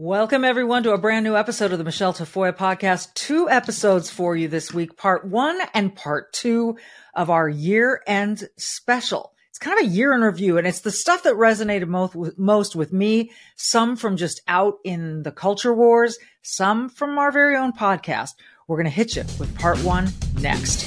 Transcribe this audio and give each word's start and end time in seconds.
Welcome, 0.00 0.44
everyone, 0.44 0.84
to 0.84 0.92
a 0.92 0.96
brand 0.96 1.24
new 1.24 1.34
episode 1.34 1.72
of 1.72 1.78
the 1.78 1.82
Michele 1.82 2.14
Tafoya 2.14 2.56
podcast. 2.56 3.12
Two 3.14 3.50
episodes 3.50 4.08
for 4.08 4.36
you 4.36 4.46
this 4.46 4.72
week, 4.72 4.96
part 4.96 5.24
one 5.26 5.60
and 5.74 5.92
part 5.92 6.32
two 6.32 6.78
of 7.14 7.30
our 7.30 7.48
year 7.48 8.00
end 8.06 8.48
special. 8.56 9.32
It's 9.48 9.58
kind 9.58 9.76
of 9.80 9.86
a 9.86 9.88
year 9.88 10.14
in 10.14 10.20
review, 10.20 10.56
and 10.56 10.68
it's 10.68 10.82
the 10.82 10.92
stuff 10.92 11.24
that 11.24 11.34
resonated 11.34 11.88
most 11.88 12.14
with, 12.14 12.38
most 12.38 12.76
with 12.76 12.92
me, 12.92 13.32
some 13.56 13.96
from 13.96 14.16
just 14.16 14.40
out 14.46 14.74
in 14.84 15.24
the 15.24 15.32
culture 15.32 15.74
wars, 15.74 16.16
some 16.42 16.88
from 16.88 17.18
our 17.18 17.32
very 17.32 17.56
own 17.56 17.72
podcast. 17.72 18.34
We're 18.68 18.76
going 18.76 18.84
to 18.84 18.90
hit 18.90 19.16
you 19.16 19.24
with 19.40 19.52
part 19.58 19.82
one 19.82 20.12
next. 20.38 20.86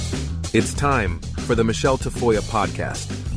It's 0.56 0.74
time 0.74 1.20
for 1.20 1.54
the 1.54 1.66
Michele 1.66 1.98
Tafoya 1.98 2.40
podcast. 2.44 3.31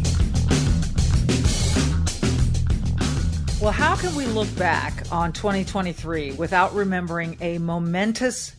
Well, 3.64 3.72
how 3.72 3.96
can 3.96 4.14
we 4.14 4.26
look 4.26 4.54
back 4.58 5.10
on 5.10 5.32
2023 5.32 6.32
without 6.32 6.74
remembering 6.74 7.38
a 7.40 7.56
momentous 7.56 8.54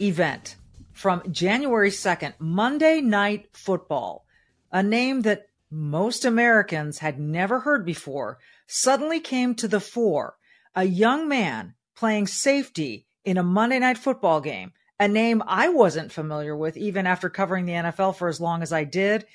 event 0.00 0.56
from 0.92 1.22
January 1.30 1.90
2nd, 1.90 2.34
Monday 2.40 3.00
Night 3.00 3.46
Football, 3.52 4.26
a 4.72 4.82
name 4.82 5.22
that 5.22 5.46
most 5.70 6.24
Americans 6.24 6.98
had 6.98 7.20
never 7.20 7.60
heard 7.60 7.86
before, 7.86 8.40
suddenly 8.66 9.20
came 9.20 9.54
to 9.54 9.68
the 9.68 9.78
fore. 9.78 10.34
A 10.74 10.82
young 10.82 11.28
man 11.28 11.74
playing 11.94 12.26
safety 12.26 13.06
in 13.24 13.38
a 13.38 13.44
Monday 13.44 13.78
Night 13.78 13.98
Football 13.98 14.40
game, 14.40 14.72
a 14.98 15.06
name 15.06 15.44
I 15.46 15.68
wasn't 15.68 16.10
familiar 16.10 16.56
with 16.56 16.76
even 16.76 17.06
after 17.06 17.30
covering 17.30 17.66
the 17.66 17.74
NFL 17.74 18.16
for 18.16 18.26
as 18.26 18.40
long 18.40 18.62
as 18.62 18.72
I 18.72 18.82
did. 18.82 19.26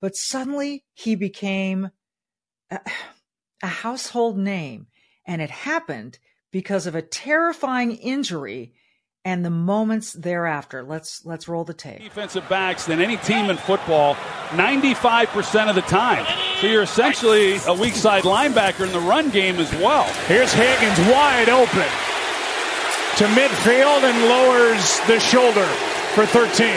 But 0.00 0.16
suddenly 0.16 0.86
he 0.94 1.16
became. 1.16 1.90
Uh, 2.70 2.78
a 3.62 3.66
household 3.66 4.38
name, 4.38 4.86
and 5.26 5.42
it 5.42 5.50
happened 5.50 6.18
because 6.50 6.86
of 6.86 6.94
a 6.94 7.02
terrifying 7.02 7.92
injury 7.92 8.72
and 9.24 9.44
the 9.44 9.50
moments 9.50 10.12
thereafter. 10.12 10.82
Let's 10.82 11.24
let's 11.26 11.48
roll 11.48 11.64
the 11.64 11.74
tape. 11.74 12.00
Defensive 12.00 12.48
backs 12.48 12.86
than 12.86 13.00
any 13.00 13.16
team 13.18 13.50
in 13.50 13.56
football, 13.56 14.14
95% 14.50 15.68
of 15.68 15.74
the 15.74 15.82
time. 15.82 16.24
So 16.60 16.66
you're 16.66 16.82
essentially 16.82 17.58
a 17.66 17.74
weak 17.74 17.94
side 17.94 18.24
linebacker 18.24 18.86
in 18.86 18.92
the 18.92 19.00
run 19.00 19.30
game 19.30 19.56
as 19.56 19.70
well. 19.74 20.04
Here's 20.26 20.52
Higgins 20.52 20.98
wide 21.10 21.48
open 21.48 21.88
to 23.18 23.24
midfield 23.34 24.02
and 24.04 24.24
lowers 24.28 25.00
the 25.06 25.18
shoulder 25.20 25.66
for 26.14 26.24
13. 26.24 26.68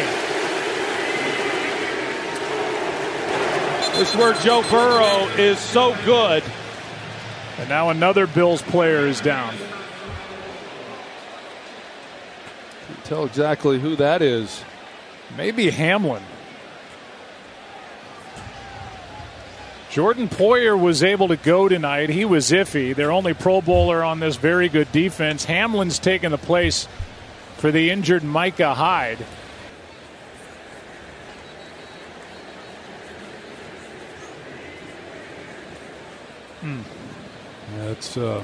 This 3.98 4.10
is 4.10 4.16
where 4.16 4.34
Joe 4.34 4.64
Burrow 4.70 5.28
is 5.38 5.60
so 5.60 5.96
good 6.04 6.44
and 7.62 7.70
now 7.70 7.90
another 7.90 8.26
Bills 8.26 8.64
player 8.64 9.06
is 9.06 9.22
down. 9.22 9.54
Can't 12.88 13.06
tell 13.06 13.24
exactly 13.24 13.80
who 13.80 13.96
that 13.98 14.24
is. 14.24 14.64
Maybe 15.38 15.70
Hamlin. 15.70 16.24
Jordan 19.92 20.28
Poyer 20.28 20.80
was 20.80 21.04
able 21.04 21.28
to 21.28 21.36
go 21.36 21.70
tonight. 21.70 22.10
He 22.10 22.26
was 22.26 22.50
iffy. 22.50 22.96
Their 22.96 23.12
only 23.12 23.36
Pro 23.36 23.62
Bowler 23.62 24.04
on 24.04 24.20
this 24.20 24.38
very 24.38 24.68
good 24.68 24.92
defense. 24.92 25.46
Hamlin's 25.46 26.00
taken 26.00 26.32
the 26.32 26.40
place 26.40 26.88
for 27.58 27.72
the 27.72 27.92
injured 27.92 28.24
Micah 28.24 28.74
Hyde. 28.74 29.20
Hmm. 36.62 36.82
That's 37.78 38.18
uh, 38.18 38.44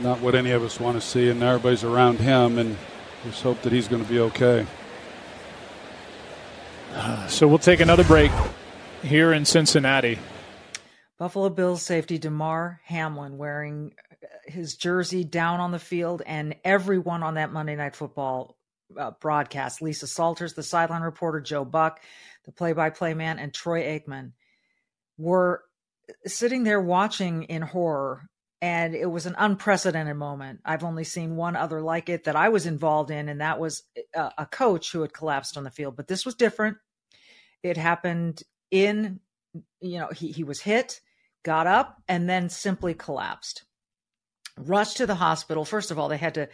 not 0.00 0.20
what 0.20 0.34
any 0.34 0.50
of 0.50 0.62
us 0.62 0.78
want 0.78 1.00
to 1.00 1.06
see, 1.06 1.28
and 1.28 1.42
everybody's 1.42 1.84
around 1.84 2.20
him, 2.20 2.58
and 2.58 2.76
just 3.24 3.42
hope 3.42 3.62
that 3.62 3.72
he's 3.72 3.88
going 3.88 4.02
to 4.02 4.08
be 4.08 4.20
okay. 4.20 4.66
So 7.28 7.46
we'll 7.46 7.58
take 7.58 7.78
another 7.78 8.02
break 8.04 8.32
here 9.02 9.32
in 9.32 9.44
Cincinnati. 9.44 10.18
Buffalo 11.16 11.48
Bills 11.48 11.82
safety 11.82 12.18
Damar 12.18 12.80
Hamlin 12.84 13.38
wearing 13.38 13.92
his 14.46 14.74
jersey 14.74 15.22
down 15.22 15.60
on 15.60 15.70
the 15.70 15.78
field, 15.78 16.22
and 16.26 16.56
everyone 16.64 17.22
on 17.22 17.34
that 17.34 17.52
Monday 17.52 17.76
Night 17.76 17.94
Football 17.94 18.56
uh, 18.98 19.12
broadcast 19.20 19.82
Lisa 19.82 20.06
Salters, 20.06 20.54
the 20.54 20.62
sideline 20.62 21.02
reporter, 21.02 21.40
Joe 21.40 21.64
Buck, 21.64 22.00
the 22.44 22.52
play 22.52 22.72
by 22.72 22.90
play 22.90 23.14
man, 23.14 23.38
and 23.38 23.54
Troy 23.54 23.82
Aikman 23.82 24.32
were 25.18 25.62
sitting 26.26 26.64
there 26.64 26.80
watching 26.80 27.44
in 27.44 27.62
horror 27.62 28.28
and 28.62 28.94
it 28.94 29.06
was 29.06 29.26
an 29.26 29.34
unprecedented 29.38 30.16
moment. 30.16 30.60
I've 30.64 30.84
only 30.84 31.04
seen 31.04 31.36
one 31.36 31.56
other 31.56 31.80
like 31.80 32.08
it 32.08 32.24
that 32.24 32.36
I 32.36 32.50
was 32.50 32.66
involved 32.66 33.10
in, 33.10 33.28
and 33.28 33.40
that 33.40 33.58
was 33.58 33.84
a, 34.14 34.32
a, 34.36 34.46
coach 34.46 34.92
who 34.92 35.00
had 35.00 35.14
collapsed 35.14 35.56
on 35.56 35.64
the 35.64 35.70
field. 35.70 35.96
But 35.96 36.08
this 36.08 36.26
was 36.26 36.34
different. 36.34 36.76
It 37.62 37.78
happened 37.78 38.42
in, 38.70 39.20
you 39.80 39.98
know, 39.98 40.08
he, 40.14 40.30
he 40.30 40.44
was 40.44 40.60
hit, 40.60 41.00
got 41.42 41.66
up, 41.66 42.02
and 42.06 42.28
then 42.28 42.50
simply 42.50 42.92
collapsed. 42.92 43.64
Rushed 44.58 44.98
to 44.98 45.06
the 45.06 45.14
hospital. 45.14 45.64
First 45.64 45.90
of 45.90 45.98
all, 45.98 46.08
they 46.08 46.18
had 46.18 46.34
to 46.34 46.48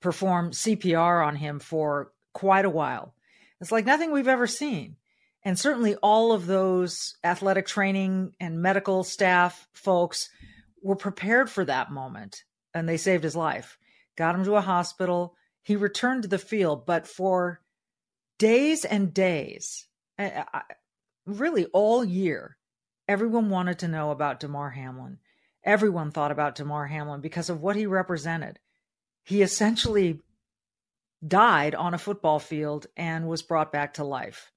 perform 0.00 0.50
CPR 0.50 1.24
on 1.24 1.36
him 1.36 1.60
for 1.60 2.10
quite 2.34 2.64
a 2.64 2.70
while. 2.70 3.14
It's 3.60 3.70
like 3.70 3.86
nothing 3.86 4.10
we've 4.10 4.26
ever 4.26 4.48
seen. 4.48 4.96
And 5.44 5.58
certainly 5.58 5.96
all 5.96 6.32
of 6.32 6.46
those 6.46 7.16
athletic 7.24 7.66
training 7.66 8.34
and 8.38 8.62
medical 8.62 9.02
staff 9.02 9.66
folks 9.72 10.30
were 10.82 10.96
prepared 10.96 11.50
for 11.50 11.64
that 11.64 11.90
moment 11.90 12.44
and 12.74 12.88
they 12.88 12.96
saved 12.96 13.24
his 13.24 13.36
life. 13.36 13.76
Got 14.16 14.34
him 14.34 14.44
to 14.44 14.56
a 14.56 14.60
hospital. 14.60 15.34
He 15.62 15.76
returned 15.76 16.22
to 16.22 16.28
the 16.28 16.38
field, 16.38 16.86
but 16.86 17.06
for 17.06 17.60
days 18.38 18.84
and 18.84 19.12
days, 19.12 19.86
really 21.26 21.66
all 21.66 22.04
year, 22.04 22.56
everyone 23.08 23.50
wanted 23.50 23.80
to 23.80 23.88
know 23.88 24.10
about 24.10 24.40
Damar 24.40 24.70
Hamlin. 24.70 25.18
Everyone 25.64 26.10
thought 26.10 26.32
about 26.32 26.54
Damar 26.54 26.86
Hamlin 26.86 27.20
because 27.20 27.48
of 27.50 27.60
what 27.60 27.76
he 27.76 27.86
represented. 27.86 28.58
He 29.24 29.42
essentially 29.42 30.20
died 31.26 31.74
on 31.74 31.94
a 31.94 31.98
football 31.98 32.38
field 32.38 32.86
and 32.96 33.28
was 33.28 33.42
brought 33.42 33.70
back 33.72 33.94
to 33.94 34.04
life 34.04 34.51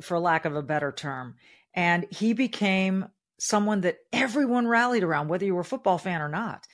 for 0.00 0.18
lack 0.18 0.44
of 0.44 0.56
a 0.56 0.62
better 0.62 0.92
term. 0.92 1.36
And 1.74 2.06
he 2.10 2.32
became 2.32 3.06
someone 3.38 3.80
that 3.82 3.98
everyone 4.12 4.68
rallied 4.68 5.02
around, 5.02 5.28
whether 5.28 5.44
you 5.44 5.54
were 5.54 5.62
a 5.62 5.64
football 5.64 5.98
fan 5.98 6.20
or 6.20 6.28
not. 6.28 6.66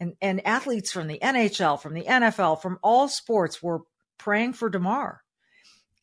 And, 0.00 0.14
and 0.20 0.44
athletes 0.46 0.90
from 0.90 1.06
the 1.06 1.18
NHL, 1.18 1.80
from 1.80 1.94
the 1.94 2.04
NFL, 2.04 2.60
from 2.60 2.78
all 2.82 3.08
sports 3.08 3.62
were 3.62 3.82
praying 4.18 4.54
for 4.54 4.68
Damar. 4.68 5.22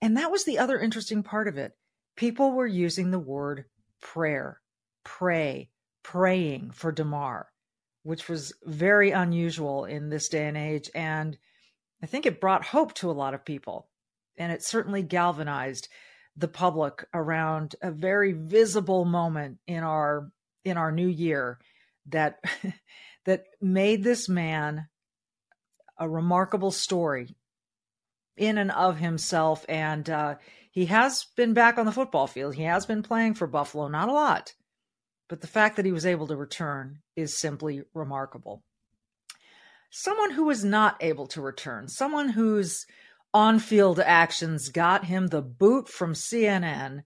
And 0.02 0.18
that 0.18 0.32
was 0.32 0.46
the 0.46 0.60
other 0.60 0.80
interesting 0.80 1.24
part 1.24 1.48
of 1.48 1.58
it. 1.58 1.74
People 2.16 2.52
were 2.52 2.68
using 2.68 3.12
the 3.12 3.20
word 3.20 3.66
prayer, 4.02 4.60
pray, 5.04 5.70
praying 6.04 6.72
for 6.72 6.92
Damar, 6.92 7.48
which 8.04 8.28
was 8.28 8.54
very 8.64 9.12
unusual 9.12 9.86
in 9.86 10.10
this 10.10 10.30
day 10.30 10.48
and 10.48 10.58
age. 10.58 10.90
And 10.96 11.38
I 12.02 12.06
think 12.06 12.26
it 12.26 12.42
brought 12.42 12.66
hope 12.66 12.94
to 12.96 13.10
a 13.10 13.14
lot 13.14 13.34
of 13.34 13.46
people. 13.46 13.88
And 14.38 14.52
it 14.52 14.64
certainly 14.64 15.04
galvanized 15.04 15.88
the 16.42 16.48
public 16.48 17.06
around 17.14 17.76
a 17.82 17.92
very 17.92 18.34
visible 18.34 19.06
moment 19.06 19.60
in 19.68 19.84
our 19.84 20.32
in 20.66 20.78
our 20.78 20.92
new 20.92 21.08
year 21.08 21.60
that 22.08 22.40
that 23.26 23.46
made 23.62 24.04
this 24.04 24.28
man 24.28 24.88
a 25.98 26.10
remarkable 26.10 26.72
story 26.72 27.36
in 28.36 28.58
and 28.58 28.72
of 28.72 28.98
himself. 28.98 29.66
And 29.70 30.10
uh, 30.10 30.36
he 30.72 30.88
has 30.88 31.26
been 31.36 31.54
back 31.54 31.78
on 31.78 31.86
the 31.86 31.92
football 31.92 32.28
field. 32.28 32.56
He 32.56 32.64
has 32.64 32.86
been 32.86 33.04
playing 33.04 33.36
for 33.36 33.46
buffalo. 33.48 33.88
Not 33.88 34.10
a 34.10 34.14
lot 34.14 34.54
but 35.32 35.40
the 35.40 35.48
fact 35.48 35.78
that 35.78 35.86
he 35.86 35.94
was 35.94 36.06
able 36.06 36.28
to 36.28 36.36
return 36.36 37.00
is 37.16 37.38
simply 37.38 37.84
remarkable. 37.94 38.66
Someone 39.90 40.32
who 40.32 40.50
is 40.50 40.66
not 40.66 40.98
able 41.00 41.26
to 41.28 41.40
return 41.40 41.88
someone 41.88 42.28
who's 42.28 42.86
on 43.34 43.60
field 43.60 44.00
actions 44.00 44.70
got 44.70 45.06
him 45.06 45.28
the 45.28 45.42
boot 45.42 45.88
from 45.88 46.14
CNN 46.14 47.04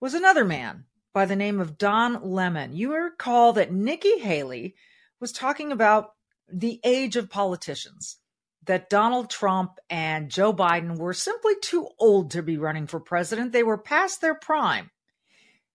was 0.00 0.14
another 0.14 0.44
man 0.44 0.84
by 1.12 1.26
the 1.26 1.36
name 1.36 1.60
of 1.60 1.78
Don 1.78 2.22
Lemon. 2.22 2.74
You 2.74 2.94
recall 2.94 3.52
that 3.54 3.72
Nikki 3.72 4.18
Haley 4.18 4.74
was 5.20 5.32
talking 5.32 5.72
about 5.72 6.12
the 6.50 6.80
age 6.84 7.16
of 7.16 7.30
politicians, 7.30 8.18
that 8.64 8.90
Donald 8.90 9.30
Trump 9.30 9.78
and 9.88 10.30
Joe 10.30 10.52
Biden 10.52 10.96
were 10.96 11.12
simply 11.12 11.54
too 11.60 11.88
old 11.98 12.30
to 12.32 12.42
be 12.42 12.56
running 12.56 12.86
for 12.86 13.00
president. 13.00 13.52
They 13.52 13.62
were 13.62 13.78
past 13.78 14.20
their 14.20 14.34
prime. 14.34 14.90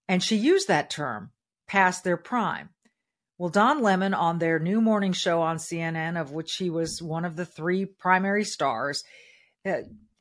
And 0.07 0.23
she 0.23 0.35
used 0.35 0.67
that 0.67 0.89
term, 0.89 1.31
past 1.67 2.03
their 2.03 2.17
prime. 2.17 2.69
Well, 3.37 3.49
Don 3.49 3.81
Lemon 3.81 4.13
on 4.13 4.39
their 4.39 4.59
new 4.59 4.79
morning 4.79 5.13
show 5.13 5.41
on 5.41 5.57
CNN, 5.57 6.19
of 6.19 6.31
which 6.31 6.55
he 6.55 6.69
was 6.69 7.01
one 7.01 7.25
of 7.25 7.35
the 7.35 7.45
three 7.45 7.85
primary 7.85 8.45
stars, 8.45 9.03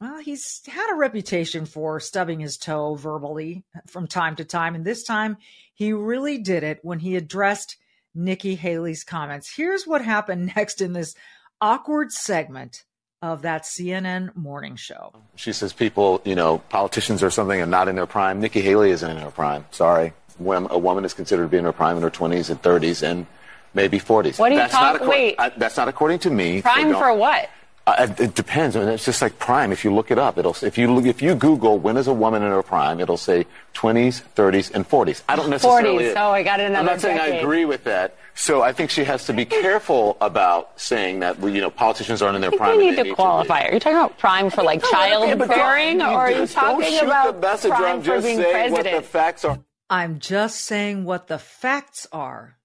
well, 0.01 0.19
he's 0.19 0.61
had 0.67 0.93
a 0.93 0.97
reputation 0.97 1.67
for 1.67 2.01
stubbing 2.01 2.41
his 2.41 2.57
toe 2.57 2.95
verbally 2.95 3.65
from 3.87 4.07
time 4.07 4.37
to 4.37 4.45
time. 4.45 4.75
And 4.75 4.85
this 4.85 5.05
time 5.05 5.37
he 5.75 5.93
really 5.93 6.39
did 6.39 6.63
it 6.63 6.81
when 6.83 6.99
he 6.99 7.17
addressed 7.17 7.77
Nikki 8.15 8.55
Haley's 8.55 9.05
comments. 9.05 9.53
Here's 9.55 9.87
what 9.87 10.03
happened 10.05 10.53
next 10.57 10.81
in 10.81 10.93
this 10.93 11.15
awkward 11.61 12.13
segment 12.13 12.85
of 13.23 13.43
that 13.43 13.63
CNN 13.63 14.37
morning 14.37 14.77
show. 14.77 15.15
She 15.37 15.53
says 15.53 15.73
people, 15.73 16.21
you 16.25 16.35
know, 16.35 16.59
politicians 16.59 17.23
or 17.23 17.31
something 17.31 17.59
are 17.61 17.67
not 17.67 17.89
in 17.89 17.97
their 17.97 18.07
prime. 18.07 18.41
Nikki 18.41 18.61
Haley 18.61 18.91
isn't 18.91 19.11
in 19.11 19.17
her 19.17 19.31
prime. 19.31 19.65
Sorry. 19.71 20.13
When 20.37 20.67
a 20.69 20.77
woman 20.77 21.05
is 21.05 21.15
considered 21.15 21.45
to 21.45 21.49
be 21.49 21.57
in 21.57 21.65
her 21.65 21.73
prime 21.73 21.97
in 21.97 22.03
her 22.03 22.11
20s 22.11 22.51
and 22.51 22.61
30s 22.61 23.03
and 23.03 23.27
maybe 23.73 23.99
40s. 23.99 24.39
What 24.39 24.53
are 24.53 24.63
you 24.63 24.69
talking? 24.69 25.09
Wait. 25.09 25.37
I, 25.39 25.49
that's 25.51 25.77
not 25.77 25.89
according 25.89 26.19
to 26.21 26.31
me. 26.31 26.61
Prime 26.61 26.93
for 26.93 27.15
what? 27.15 27.49
Uh, 27.87 28.09
it 28.19 28.35
depends. 28.35 28.77
I 28.77 28.81
mean, 28.81 28.89
it's 28.89 29.05
just 29.05 29.21
like 29.21 29.39
prime. 29.39 29.71
If 29.71 29.85
you 29.85 29.95
look 29.95 30.11
it 30.11 30.19
up, 30.19 30.39
it'll 30.39 30.57
if 30.63 30.79
you 30.79 30.91
look, 30.91 31.05
if 31.05 31.21
you 31.21 31.35
Google 31.35 31.79
when 31.79 31.99
is 31.99 32.07
a 32.07 32.15
woman 32.15 32.43
in 32.43 32.51
her 32.51 32.63
prime, 32.63 32.99
it'll 32.99 33.19
say 33.19 33.45
20s, 33.75 34.23
30s, 34.35 34.75
and 34.75 34.89
40s. 34.89 35.23
I 35.29 35.37
don't 35.37 35.51
necessarily. 35.51 36.05
40s. 36.05 36.15
Oh, 36.17 36.31
I 36.31 36.43
got 36.43 36.61
another. 36.61 36.79
I'm 36.79 36.87
not 36.87 37.01
saying 37.03 37.19
decade. 37.19 37.35
I 37.35 37.37
agree 37.39 37.67
with 37.67 37.85
that. 37.85 38.17
So 38.35 38.63
I 38.63 38.73
think 38.73 38.91
she 38.91 39.05
has 39.05 39.27
to 39.27 39.35
be 39.35 39.45
careful 39.45 40.17
about 40.23 40.81
saying 40.81 41.21
that 41.21 41.39
you 41.43 41.61
know 41.61 41.69
politicians 41.69 42.23
aren't 42.23 42.37
in 42.37 42.41
their 42.41 42.49
I 42.49 42.53
think 42.53 42.63
prime. 42.63 42.79
We 42.79 42.91
need 42.91 43.05
to 43.05 43.15
qualify. 43.15 43.67
Are 43.67 43.75
you 43.75 43.81
talking 43.81 43.99
about 43.99 44.19
prime 44.19 44.49
for 44.49 44.63
like 44.63 44.83
childbearing, 44.83 46.01
or 46.01 46.07
are 46.07 46.31
you 46.31 46.47
talking 46.47 47.01
about 47.01 47.43
the 47.43 47.69
prime 47.69 47.85
I'm 47.85 48.01
for 48.01 48.07
just 48.07 48.27
being 48.27 48.39
saying 48.39 48.53
president? 48.53 48.95
what 48.95 49.03
the 49.03 49.09
facts 49.09 49.45
are. 49.45 49.59
I'm 49.91 50.19
just 50.21 50.63
saying 50.63 51.05
what 51.05 51.29
the 51.29 51.39
facts 51.39 52.07
are. 52.13 52.57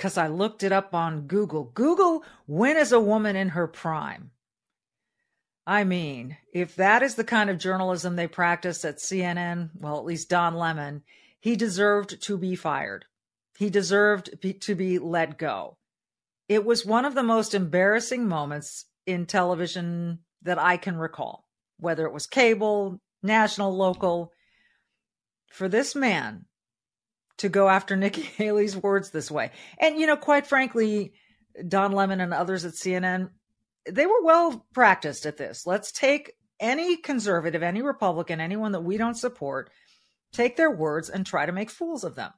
Because 0.00 0.16
I 0.16 0.28
looked 0.28 0.62
it 0.62 0.72
up 0.72 0.94
on 0.94 1.26
Google. 1.26 1.64
Google, 1.74 2.24
when 2.46 2.78
is 2.78 2.90
a 2.90 2.98
woman 2.98 3.36
in 3.36 3.50
her 3.50 3.66
prime? 3.66 4.30
I 5.66 5.84
mean, 5.84 6.38
if 6.54 6.74
that 6.76 7.02
is 7.02 7.16
the 7.16 7.22
kind 7.22 7.50
of 7.50 7.58
journalism 7.58 8.16
they 8.16 8.26
practice 8.26 8.82
at 8.86 8.96
CNN, 8.96 9.68
well, 9.78 9.98
at 9.98 10.06
least 10.06 10.30
Don 10.30 10.54
Lemon, 10.54 11.02
he 11.38 11.54
deserved 11.54 12.22
to 12.22 12.38
be 12.38 12.56
fired. 12.56 13.04
He 13.58 13.68
deserved 13.68 14.30
to 14.62 14.74
be 14.74 14.98
let 14.98 15.36
go. 15.36 15.76
It 16.48 16.64
was 16.64 16.86
one 16.86 17.04
of 17.04 17.14
the 17.14 17.22
most 17.22 17.52
embarrassing 17.52 18.26
moments 18.26 18.86
in 19.04 19.26
television 19.26 20.20
that 20.40 20.58
I 20.58 20.78
can 20.78 20.96
recall, 20.96 21.44
whether 21.78 22.06
it 22.06 22.14
was 22.14 22.26
cable, 22.26 23.02
national, 23.22 23.76
local. 23.76 24.32
For 25.52 25.68
this 25.68 25.94
man 25.94 26.46
to 27.40 27.48
go 27.48 27.68
after 27.68 27.96
Nikki 27.96 28.22
Haley's 28.36 28.76
words 28.76 29.10
this 29.10 29.30
way. 29.30 29.50
And, 29.78 29.98
you 29.98 30.06
know, 30.06 30.16
quite 30.16 30.46
frankly, 30.46 31.14
Don 31.66 31.92
Lemon 31.92 32.20
and 32.20 32.32
others 32.32 32.64
at 32.64 32.74
CNN, 32.74 33.30
they 33.90 34.06
were 34.06 34.22
well 34.22 34.66
practiced 34.74 35.26
at 35.26 35.38
this. 35.38 35.66
Let's 35.66 35.90
take 35.90 36.34
any 36.60 36.96
conservative, 36.96 37.62
any 37.62 37.80
Republican, 37.80 38.40
anyone 38.40 38.72
that 38.72 38.84
we 38.84 38.98
don't 38.98 39.16
support, 39.16 39.70
take 40.32 40.56
their 40.56 40.70
words 40.70 41.08
and 41.08 41.24
try 41.24 41.46
to 41.46 41.52
make 41.52 41.70
fools 41.70 42.04
of 42.04 42.14
them. 42.14 42.30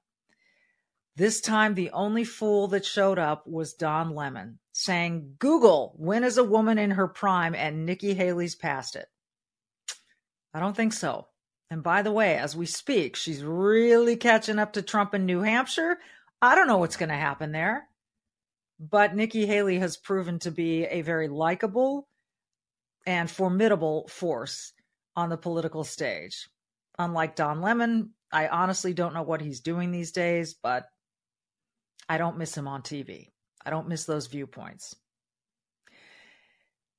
This 1.16 1.40
time, 1.40 1.74
the 1.74 1.90
only 1.90 2.24
fool 2.24 2.68
that 2.68 2.86
showed 2.86 3.18
up 3.18 3.46
was 3.46 3.74
Don 3.74 4.14
Lemon 4.14 4.60
saying, 4.72 5.34
Google, 5.38 5.94
when 5.98 6.24
is 6.24 6.38
a 6.38 6.44
woman 6.44 6.78
in 6.78 6.92
her 6.92 7.08
prime? 7.08 7.54
And 7.54 7.84
Nikki 7.84 8.14
Haley's 8.14 8.54
past 8.54 8.96
it. 8.96 9.08
I 10.54 10.60
don't 10.60 10.76
think 10.76 10.92
so. 10.92 11.26
And 11.72 11.82
by 11.82 12.02
the 12.02 12.12
way, 12.12 12.36
as 12.36 12.54
we 12.54 12.66
speak, 12.66 13.16
she's 13.16 13.42
really 13.42 14.16
catching 14.16 14.58
up 14.58 14.74
to 14.74 14.82
Trump 14.82 15.14
in 15.14 15.24
New 15.24 15.40
Hampshire. 15.40 15.98
I 16.42 16.54
don't 16.54 16.66
know 16.66 16.76
what's 16.76 16.98
going 16.98 17.08
to 17.08 17.14
happen 17.14 17.50
there. 17.50 17.88
But 18.78 19.16
Nikki 19.16 19.46
Haley 19.46 19.78
has 19.78 19.96
proven 19.96 20.38
to 20.40 20.50
be 20.50 20.84
a 20.84 21.00
very 21.00 21.28
likable 21.28 22.06
and 23.06 23.30
formidable 23.30 24.06
force 24.08 24.74
on 25.16 25.30
the 25.30 25.38
political 25.38 25.82
stage. 25.82 26.46
Unlike 26.98 27.36
Don 27.36 27.62
Lemon, 27.62 28.10
I 28.30 28.48
honestly 28.48 28.92
don't 28.92 29.14
know 29.14 29.22
what 29.22 29.40
he's 29.40 29.60
doing 29.60 29.92
these 29.92 30.12
days, 30.12 30.52
but 30.52 30.90
I 32.06 32.18
don't 32.18 32.36
miss 32.36 32.54
him 32.54 32.68
on 32.68 32.82
TV. 32.82 33.30
I 33.64 33.70
don't 33.70 33.88
miss 33.88 34.04
those 34.04 34.26
viewpoints. 34.26 34.94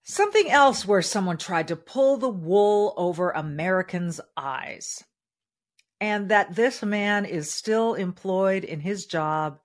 Something 0.04 0.52
else 0.52 0.86
where 0.86 1.02
someone 1.02 1.38
tried 1.38 1.70
to 1.70 1.78
pull 1.78 2.18
the 2.18 2.30
wool 2.30 2.94
over 2.98 3.32
Americans' 3.32 4.20
eyes. 4.36 5.04
And 6.02 6.30
that 6.30 6.56
this 6.56 6.84
man 6.84 7.24
is 7.24 7.50
still 7.50 7.94
employed 7.94 8.66
in 8.66 8.82
his 8.82 9.06
job 9.06 9.60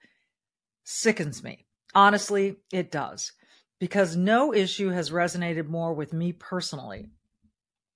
sickens 0.84 1.42
me. 1.42 1.66
Honestly, 1.92 2.56
it 2.72 2.92
does. 2.92 3.32
Because 3.80 4.16
no 4.16 4.54
issue 4.54 4.90
has 4.90 5.10
resonated 5.10 5.66
more 5.66 5.92
with 5.92 6.12
me 6.12 6.32
personally 6.32 7.10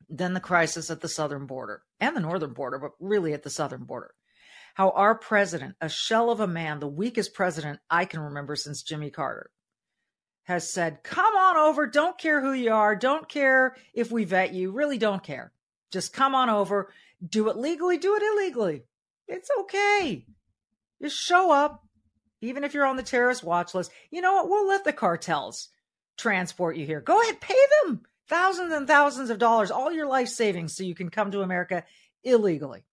than 0.08 0.34
the 0.34 0.40
crisis 0.40 0.90
at 0.90 1.00
the 1.00 1.08
southern 1.08 1.46
border 1.46 1.82
and 2.00 2.16
the 2.16 2.20
northern 2.20 2.52
border, 2.52 2.78
but 2.78 2.92
really 2.98 3.32
at 3.32 3.44
the 3.44 3.50
southern 3.50 3.84
border. 3.84 4.14
How 4.74 4.90
our 4.90 5.14
president, 5.14 5.76
a 5.80 5.88
shell 5.88 6.30
of 6.30 6.40
a 6.40 6.46
man, 6.46 6.80
the 6.80 6.88
weakest 6.88 7.34
president 7.34 7.78
I 7.88 8.04
can 8.04 8.20
remember 8.20 8.56
since 8.56 8.82
Jimmy 8.82 9.10
Carter, 9.10 9.50
has 10.44 10.72
said, 10.72 11.02
Come 11.02 11.34
on 11.34 11.56
over. 11.56 11.86
Don't 11.86 12.18
care 12.18 12.40
who 12.40 12.52
you 12.52 12.72
are. 12.72 12.96
Don't 12.96 13.28
care 13.28 13.76
if 13.94 14.10
we 14.10 14.24
vet 14.24 14.52
you. 14.52 14.72
Really 14.72 14.98
don't 14.98 15.22
care. 15.22 15.52
Just 15.90 16.12
come 16.12 16.34
on 16.34 16.50
over. 16.50 16.92
Do 17.26 17.48
it 17.48 17.56
legally. 17.56 17.98
Do 17.98 18.16
it 18.16 18.22
illegally. 18.22 18.84
It's 19.28 19.50
okay. 19.60 20.26
Just 21.00 21.16
show 21.16 21.52
up. 21.52 21.84
Even 22.40 22.64
if 22.64 22.74
you're 22.74 22.86
on 22.86 22.96
the 22.96 23.02
terrorist 23.02 23.44
watch 23.44 23.74
list, 23.74 23.92
you 24.10 24.20
know 24.20 24.34
what? 24.34 24.48
We'll 24.48 24.66
let 24.66 24.84
the 24.84 24.92
cartels 24.92 25.68
transport 26.16 26.76
you 26.76 26.84
here. 26.84 27.00
Go 27.00 27.20
ahead, 27.22 27.40
pay 27.40 27.54
them 27.84 28.02
thousands 28.28 28.72
and 28.72 28.86
thousands 28.86 29.30
of 29.30 29.38
dollars, 29.38 29.70
all 29.70 29.92
your 29.92 30.06
life 30.06 30.28
savings, 30.28 30.74
so 30.74 30.82
you 30.82 30.94
can 30.94 31.08
come 31.08 31.30
to 31.30 31.42
America 31.42 31.84
illegally 32.24 32.84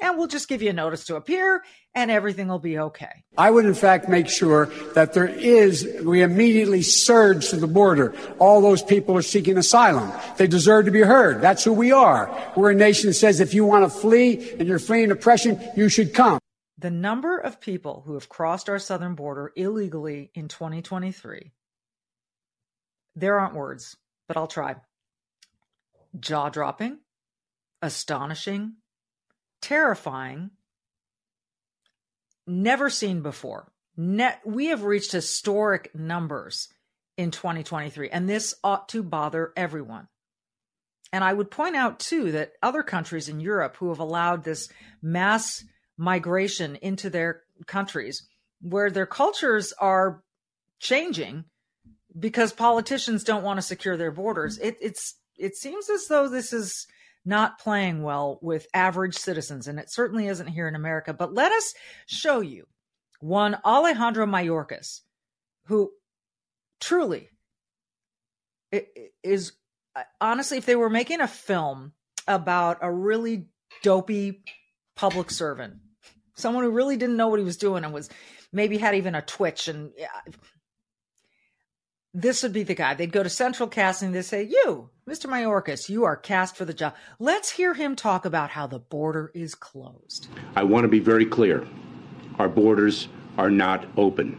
and 0.00 0.18
we'll 0.18 0.26
just 0.26 0.48
give 0.48 0.62
you 0.62 0.70
a 0.70 0.74
notice 0.74 1.04
to 1.06 1.16
appear 1.16 1.62
and 1.94 2.10
everything 2.10 2.48
will 2.48 2.58
be 2.58 2.78
okay. 2.78 3.24
I 3.38 3.50
would, 3.50 3.64
in 3.64 3.74
fact, 3.74 4.08
make 4.08 4.28
sure 4.28 4.66
that 4.94 5.14
there 5.14 5.26
is, 5.26 5.88
we 6.04 6.22
immediately 6.22 6.82
surge 6.82 7.48
to 7.50 7.56
the 7.56 7.66
border. 7.66 8.14
All 8.38 8.60
those 8.60 8.82
people 8.82 9.16
are 9.16 9.22
seeking 9.22 9.56
asylum. 9.56 10.12
They 10.36 10.46
deserve 10.46 10.84
to 10.84 10.90
be 10.90 11.00
heard. 11.00 11.40
That's 11.40 11.64
who 11.64 11.72
we 11.72 11.92
are. 11.92 12.52
We're 12.54 12.72
a 12.72 12.74
nation 12.74 13.08
that 13.08 13.14
says 13.14 13.40
if 13.40 13.54
you 13.54 13.64
want 13.64 13.90
to 13.90 13.98
flee 13.98 14.52
and 14.58 14.68
you're 14.68 14.78
fleeing 14.78 15.10
oppression, 15.10 15.58
you 15.74 15.88
should 15.88 16.12
come. 16.12 16.38
The 16.78 16.90
number 16.90 17.38
of 17.38 17.60
people 17.60 18.02
who 18.04 18.14
have 18.14 18.28
crossed 18.28 18.68
our 18.68 18.78
southern 18.78 19.14
border 19.14 19.50
illegally 19.56 20.30
in 20.34 20.48
2023, 20.48 21.52
there 23.14 23.40
aren't 23.40 23.54
words, 23.54 23.96
but 24.28 24.36
I'll 24.36 24.46
try. 24.46 24.76
Jaw 26.20 26.50
dropping, 26.50 26.98
astonishing, 27.80 28.74
terrifying, 29.66 30.50
never 32.46 32.88
seen 32.88 33.20
before. 33.20 33.72
Net, 33.96 34.40
we 34.44 34.66
have 34.66 34.84
reached 34.84 35.10
historic 35.10 35.92
numbers 35.92 36.68
in 37.16 37.32
2023, 37.32 38.08
and 38.10 38.28
this 38.28 38.54
ought 38.62 38.88
to 38.90 39.02
bother 39.02 39.52
everyone. 39.56 40.06
And 41.12 41.24
I 41.24 41.32
would 41.32 41.50
point 41.50 41.74
out, 41.74 41.98
too, 41.98 42.30
that 42.32 42.52
other 42.62 42.84
countries 42.84 43.28
in 43.28 43.40
Europe 43.40 43.76
who 43.78 43.88
have 43.88 43.98
allowed 43.98 44.44
this 44.44 44.68
mass 45.02 45.64
migration 45.98 46.76
into 46.76 47.10
their 47.10 47.42
countries, 47.66 48.28
where 48.60 48.90
their 48.90 49.06
cultures 49.06 49.72
are 49.80 50.22
changing 50.78 51.44
because 52.16 52.52
politicians 52.52 53.24
don't 53.24 53.42
want 53.42 53.58
to 53.58 53.62
secure 53.62 53.96
their 53.96 54.12
borders, 54.12 54.58
it, 54.58 54.76
it's 54.80 55.16
it 55.36 55.56
seems 55.56 55.90
as 55.90 56.06
though 56.06 56.28
this 56.28 56.52
is 56.52 56.86
not 57.26 57.58
playing 57.58 58.02
well 58.02 58.38
with 58.40 58.66
average 58.72 59.16
citizens, 59.16 59.68
and 59.68 59.78
it 59.78 59.90
certainly 59.90 60.28
isn't 60.28 60.46
here 60.46 60.68
in 60.68 60.74
America. 60.74 61.12
But 61.12 61.34
let 61.34 61.52
us 61.52 61.74
show 62.06 62.40
you 62.40 62.66
one 63.20 63.58
Alejandro 63.64 64.26
Mayorkas, 64.26 65.00
who 65.66 65.90
truly 66.80 67.28
is 69.22 69.52
uh, 69.94 70.02
honestly, 70.20 70.58
if 70.58 70.66
they 70.66 70.76
were 70.76 70.90
making 70.90 71.20
a 71.20 71.28
film 71.28 71.92
about 72.28 72.78
a 72.82 72.92
really 72.92 73.46
dopey 73.82 74.42
public 74.94 75.30
servant, 75.30 75.74
someone 76.34 76.64
who 76.64 76.70
really 76.70 76.96
didn't 76.96 77.16
know 77.16 77.28
what 77.28 77.38
he 77.38 77.44
was 77.44 77.56
doing 77.56 77.84
and 77.84 77.94
was 77.94 78.10
maybe 78.52 78.78
had 78.78 78.94
even 78.94 79.14
a 79.14 79.22
twitch 79.22 79.68
and 79.68 79.92
yeah, 79.96 80.08
this 82.12 82.42
would 82.42 82.52
be 82.52 82.62
the 82.62 82.74
guy. 82.74 82.94
They'd 82.94 83.12
go 83.12 83.22
to 83.22 83.30
central 83.30 83.68
casting. 83.68 84.12
They 84.12 84.22
say, 84.22 84.42
"You, 84.42 84.90
Mr. 85.08 85.30
Mayorkas, 85.30 85.88
you 85.88 86.02
are 86.02 86.16
cast 86.16 86.56
for 86.56 86.64
the 86.64 86.74
job. 86.74 86.92
Let's 87.20 87.48
hear 87.48 87.74
him 87.74 87.94
talk 87.94 88.24
about 88.24 88.50
how 88.50 88.66
the 88.66 88.80
border 88.80 89.30
is 89.34 89.54
closed. 89.54 90.26
I 90.56 90.64
want 90.64 90.82
to 90.82 90.88
be 90.88 90.98
very 90.98 91.24
clear. 91.24 91.64
Our 92.40 92.48
borders 92.48 93.06
are 93.38 93.48
not 93.48 93.86
open. 93.96 94.36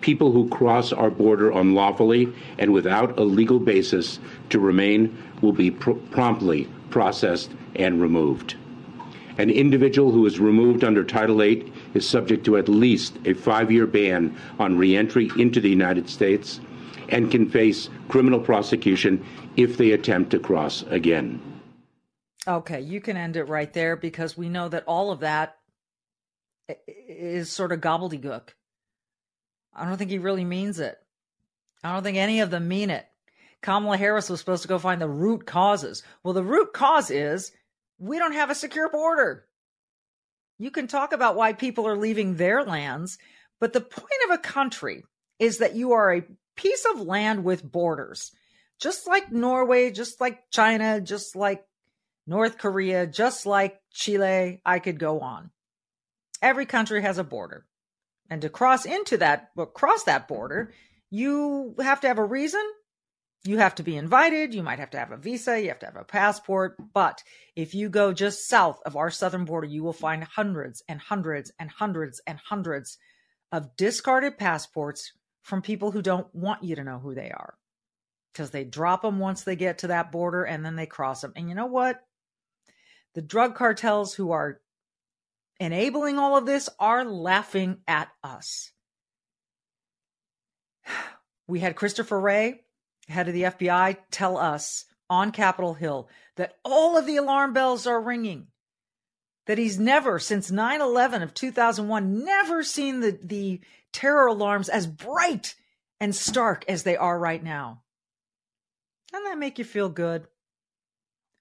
People 0.00 0.32
who 0.32 0.48
cross 0.48 0.90
our 0.94 1.10
border 1.10 1.50
unlawfully 1.50 2.32
and 2.58 2.72
without 2.72 3.18
a 3.18 3.24
legal 3.24 3.58
basis 3.58 4.18
to 4.48 4.58
remain 4.58 5.22
will 5.42 5.52
be 5.52 5.70
pr- 5.70 5.90
promptly 5.90 6.66
processed 6.88 7.50
and 7.76 8.00
removed. 8.00 8.56
An 9.36 9.50
individual 9.50 10.12
who 10.12 10.24
is 10.24 10.40
removed 10.40 10.82
under 10.82 11.04
Title 11.04 11.40
VIII 11.40 11.70
is 11.92 12.08
subject 12.08 12.46
to 12.46 12.56
at 12.56 12.70
least 12.70 13.18
a 13.26 13.34
five 13.34 13.70
year 13.70 13.86
ban 13.86 14.34
on 14.58 14.78
reentry 14.78 15.30
into 15.36 15.60
the 15.60 15.68
United 15.68 16.08
States 16.08 16.58
and 17.10 17.30
can 17.30 17.48
face 17.48 17.88
criminal 18.08 18.40
prosecution 18.40 19.24
if 19.56 19.76
they 19.76 19.92
attempt 19.92 20.30
to 20.30 20.38
cross 20.38 20.82
again. 20.84 21.40
Okay, 22.46 22.80
you 22.80 23.00
can 23.00 23.16
end 23.16 23.36
it 23.36 23.44
right 23.44 23.72
there 23.72 23.96
because 23.96 24.36
we 24.36 24.48
know 24.48 24.68
that 24.68 24.84
all 24.86 25.10
of 25.10 25.20
that 25.20 25.56
is 26.86 27.50
sort 27.50 27.72
of 27.72 27.80
gobbledygook. 27.80 28.50
I 29.74 29.84
don't 29.84 29.98
think 29.98 30.10
he 30.10 30.18
really 30.18 30.44
means 30.44 30.80
it. 30.80 30.98
I 31.84 31.92
don't 31.92 32.02
think 32.02 32.16
any 32.16 32.40
of 32.40 32.50
them 32.50 32.68
mean 32.68 32.90
it. 32.90 33.06
Kamala 33.62 33.96
Harris 33.96 34.30
was 34.30 34.40
supposed 34.40 34.62
to 34.62 34.68
go 34.68 34.78
find 34.78 35.00
the 35.00 35.08
root 35.08 35.46
causes. 35.46 36.02
Well, 36.22 36.34
the 36.34 36.42
root 36.42 36.72
cause 36.72 37.10
is 37.10 37.52
we 37.98 38.18
don't 38.18 38.32
have 38.32 38.50
a 38.50 38.54
secure 38.54 38.88
border. 38.88 39.44
You 40.58 40.70
can 40.70 40.86
talk 40.86 41.12
about 41.12 41.36
why 41.36 41.52
people 41.52 41.86
are 41.86 41.96
leaving 41.96 42.36
their 42.36 42.64
lands, 42.64 43.18
but 43.60 43.72
the 43.72 43.80
point 43.80 44.06
of 44.26 44.30
a 44.30 44.38
country 44.38 45.04
is 45.38 45.58
that 45.58 45.74
you 45.74 45.92
are 45.92 46.14
a 46.14 46.22
piece 46.60 46.84
of 46.84 47.00
land 47.00 47.44
with 47.44 47.62
borders 47.62 48.32
just 48.80 49.06
like 49.06 49.30
Norway, 49.30 49.90
just 49.90 50.20
like 50.20 50.50
China, 50.50 51.00
just 51.00 51.36
like 51.36 51.64
North 52.26 52.58
Korea, 52.58 53.06
just 53.06 53.46
like 53.46 53.78
Chile, 53.92 54.60
I 54.64 54.78
could 54.78 54.98
go 54.98 55.20
on. 55.20 55.50
Every 56.42 56.66
country 56.66 57.02
has 57.02 57.18
a 57.18 57.24
border. 57.24 57.66
And 58.30 58.42
to 58.42 58.48
cross 58.48 58.86
into 58.86 59.18
that, 59.18 59.50
well, 59.54 59.66
cross 59.66 60.04
that 60.04 60.28
border, 60.28 60.72
you 61.10 61.74
have 61.80 62.00
to 62.00 62.08
have 62.08 62.18
a 62.18 62.24
reason. 62.24 62.62
You 63.44 63.58
have 63.58 63.74
to 63.76 63.82
be 63.82 63.96
invited. 63.96 64.54
You 64.54 64.62
might 64.62 64.78
have 64.78 64.90
to 64.90 64.98
have 64.98 65.12
a 65.12 65.16
visa. 65.16 65.60
You 65.60 65.68
have 65.68 65.80
to 65.80 65.86
have 65.86 65.96
a 65.96 66.04
passport. 66.04 66.76
But 66.94 67.22
if 67.56 67.74
you 67.74 67.88
go 67.88 68.12
just 68.12 68.48
south 68.48 68.80
of 68.86 68.96
our 68.96 69.10
southern 69.10 69.44
border, 69.44 69.66
you 69.66 69.82
will 69.82 69.92
find 69.92 70.24
hundreds 70.24 70.82
and 70.88 71.00
hundreds 71.00 71.52
and 71.58 71.68
hundreds 71.68 72.20
and 72.26 72.38
hundreds 72.38 72.96
of 73.52 73.76
discarded 73.76 74.38
passports 74.38 75.12
from 75.42 75.62
people 75.62 75.90
who 75.90 76.02
don't 76.02 76.32
want 76.34 76.62
you 76.62 76.76
to 76.76 76.84
know 76.84 76.98
who 76.98 77.14
they 77.14 77.30
are 77.30 77.54
because 78.32 78.50
they 78.50 78.64
drop 78.64 79.02
them 79.02 79.18
once 79.18 79.42
they 79.42 79.56
get 79.56 79.78
to 79.78 79.88
that 79.88 80.12
border 80.12 80.44
and 80.44 80.64
then 80.64 80.76
they 80.76 80.86
cross 80.86 81.20
them. 81.20 81.32
And 81.36 81.48
you 81.48 81.54
know 81.54 81.66
what? 81.66 82.00
The 83.14 83.22
drug 83.22 83.56
cartels 83.56 84.14
who 84.14 84.30
are 84.30 84.60
enabling 85.58 86.18
all 86.18 86.36
of 86.36 86.46
this 86.46 86.68
are 86.78 87.04
laughing 87.04 87.78
at 87.86 88.08
us. 88.22 88.72
We 91.48 91.58
had 91.58 91.74
Christopher 91.74 92.20
Wray, 92.20 92.60
head 93.08 93.26
of 93.26 93.34
the 93.34 93.42
FBI, 93.42 93.96
tell 94.12 94.36
us 94.36 94.84
on 95.08 95.32
Capitol 95.32 95.74
Hill 95.74 96.08
that 96.36 96.54
all 96.64 96.96
of 96.96 97.06
the 97.06 97.16
alarm 97.16 97.52
bells 97.52 97.88
are 97.88 98.00
ringing. 98.00 98.46
That 99.46 99.58
he's 99.58 99.78
never, 99.78 100.20
since 100.20 100.52
9 100.52 100.80
11 100.80 101.22
of 101.22 101.34
2001, 101.34 102.24
never 102.24 102.62
seen 102.62 103.00
the, 103.00 103.18
the 103.20 103.60
terror 103.92 104.26
alarms 104.26 104.68
as 104.68 104.86
bright 104.86 105.54
and 106.00 106.14
stark 106.14 106.64
as 106.68 106.82
they 106.82 106.96
are 106.96 107.18
right 107.18 107.42
now. 107.42 107.82
Doesn't 109.12 109.24
that 109.24 109.38
make 109.38 109.58
you 109.58 109.64
feel 109.64 109.88
good? 109.88 110.26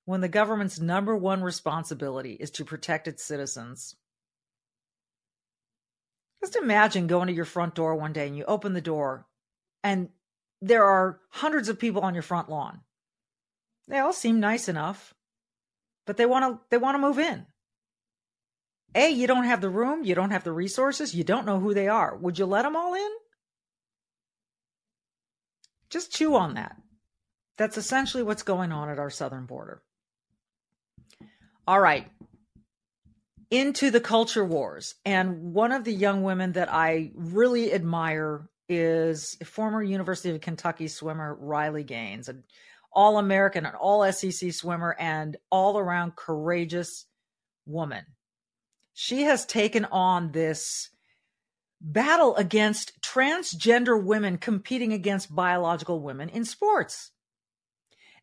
When 0.05 0.21
the 0.21 0.27
government's 0.27 0.79
number 0.79 1.15
one 1.15 1.43
responsibility 1.43 2.33
is 2.33 2.51
to 2.51 2.65
protect 2.65 3.07
its 3.07 3.23
citizens. 3.23 3.95
Just 6.41 6.55
imagine 6.55 7.07
going 7.07 7.27
to 7.27 7.33
your 7.33 7.45
front 7.45 7.75
door 7.75 7.95
one 7.95 8.13
day 8.13 8.27
and 8.27 8.35
you 8.35 8.45
open 8.45 8.73
the 8.73 8.81
door 8.81 9.27
and 9.83 10.09
there 10.61 10.83
are 10.83 11.19
hundreds 11.29 11.69
of 11.69 11.79
people 11.79 12.01
on 12.01 12.13
your 12.13 12.23
front 12.23 12.49
lawn. 12.49 12.81
They 13.87 13.99
all 13.99 14.13
seem 14.13 14.39
nice 14.39 14.67
enough, 14.67 15.13
but 16.05 16.17
they 16.17 16.25
want 16.25 16.45
to 16.45 16.59
they 16.69 16.77
want 16.77 16.95
to 16.95 16.99
move 16.99 17.19
in. 17.19 17.45
A, 18.95 19.09
you 19.09 19.27
don't 19.27 19.43
have 19.43 19.61
the 19.61 19.69
room, 19.69 20.03
you 20.03 20.15
don't 20.15 20.31
have 20.31 20.43
the 20.43 20.51
resources, 20.51 21.13
you 21.13 21.23
don't 21.23 21.45
know 21.45 21.59
who 21.59 21.73
they 21.73 21.87
are. 21.87 22.15
Would 22.15 22.39
you 22.39 22.45
let 22.45 22.63
them 22.63 22.75
all 22.75 22.93
in? 22.95 23.09
Just 25.89 26.13
chew 26.13 26.35
on 26.35 26.55
that. 26.55 26.75
That's 27.57 27.77
essentially 27.77 28.23
what's 28.23 28.43
going 28.43 28.71
on 28.71 28.89
at 28.89 28.99
our 28.99 29.09
southern 29.09 29.45
border. 29.45 29.81
All 31.67 31.79
right. 31.79 32.07
Into 33.51 33.91
the 33.91 33.99
culture 33.99 34.45
wars. 34.45 34.95
And 35.05 35.53
one 35.53 35.71
of 35.71 35.83
the 35.83 35.93
young 35.93 36.23
women 36.23 36.53
that 36.53 36.71
I 36.71 37.11
really 37.15 37.73
admire 37.73 38.47
is 38.69 39.35
former 39.43 39.81
University 39.81 40.33
of 40.33 40.41
Kentucky 40.41 40.87
swimmer 40.87 41.35
Riley 41.35 41.83
Gaines, 41.83 42.29
an 42.29 42.43
all 42.93 43.17
American, 43.17 43.65
an 43.65 43.75
all 43.75 44.09
SEC 44.11 44.53
swimmer, 44.53 44.95
and 44.99 45.37
all 45.51 45.77
around 45.77 46.15
courageous 46.15 47.05
woman. 47.65 48.05
She 49.01 49.21
has 49.21 49.45
taken 49.45 49.85
on 49.85 50.33
this 50.33 50.89
battle 51.79 52.35
against 52.35 53.01
transgender 53.01 54.03
women 54.03 54.37
competing 54.37 54.91
against 54.91 55.33
biological 55.33 56.01
women 56.01 56.27
in 56.27 56.43
sports. 56.43 57.11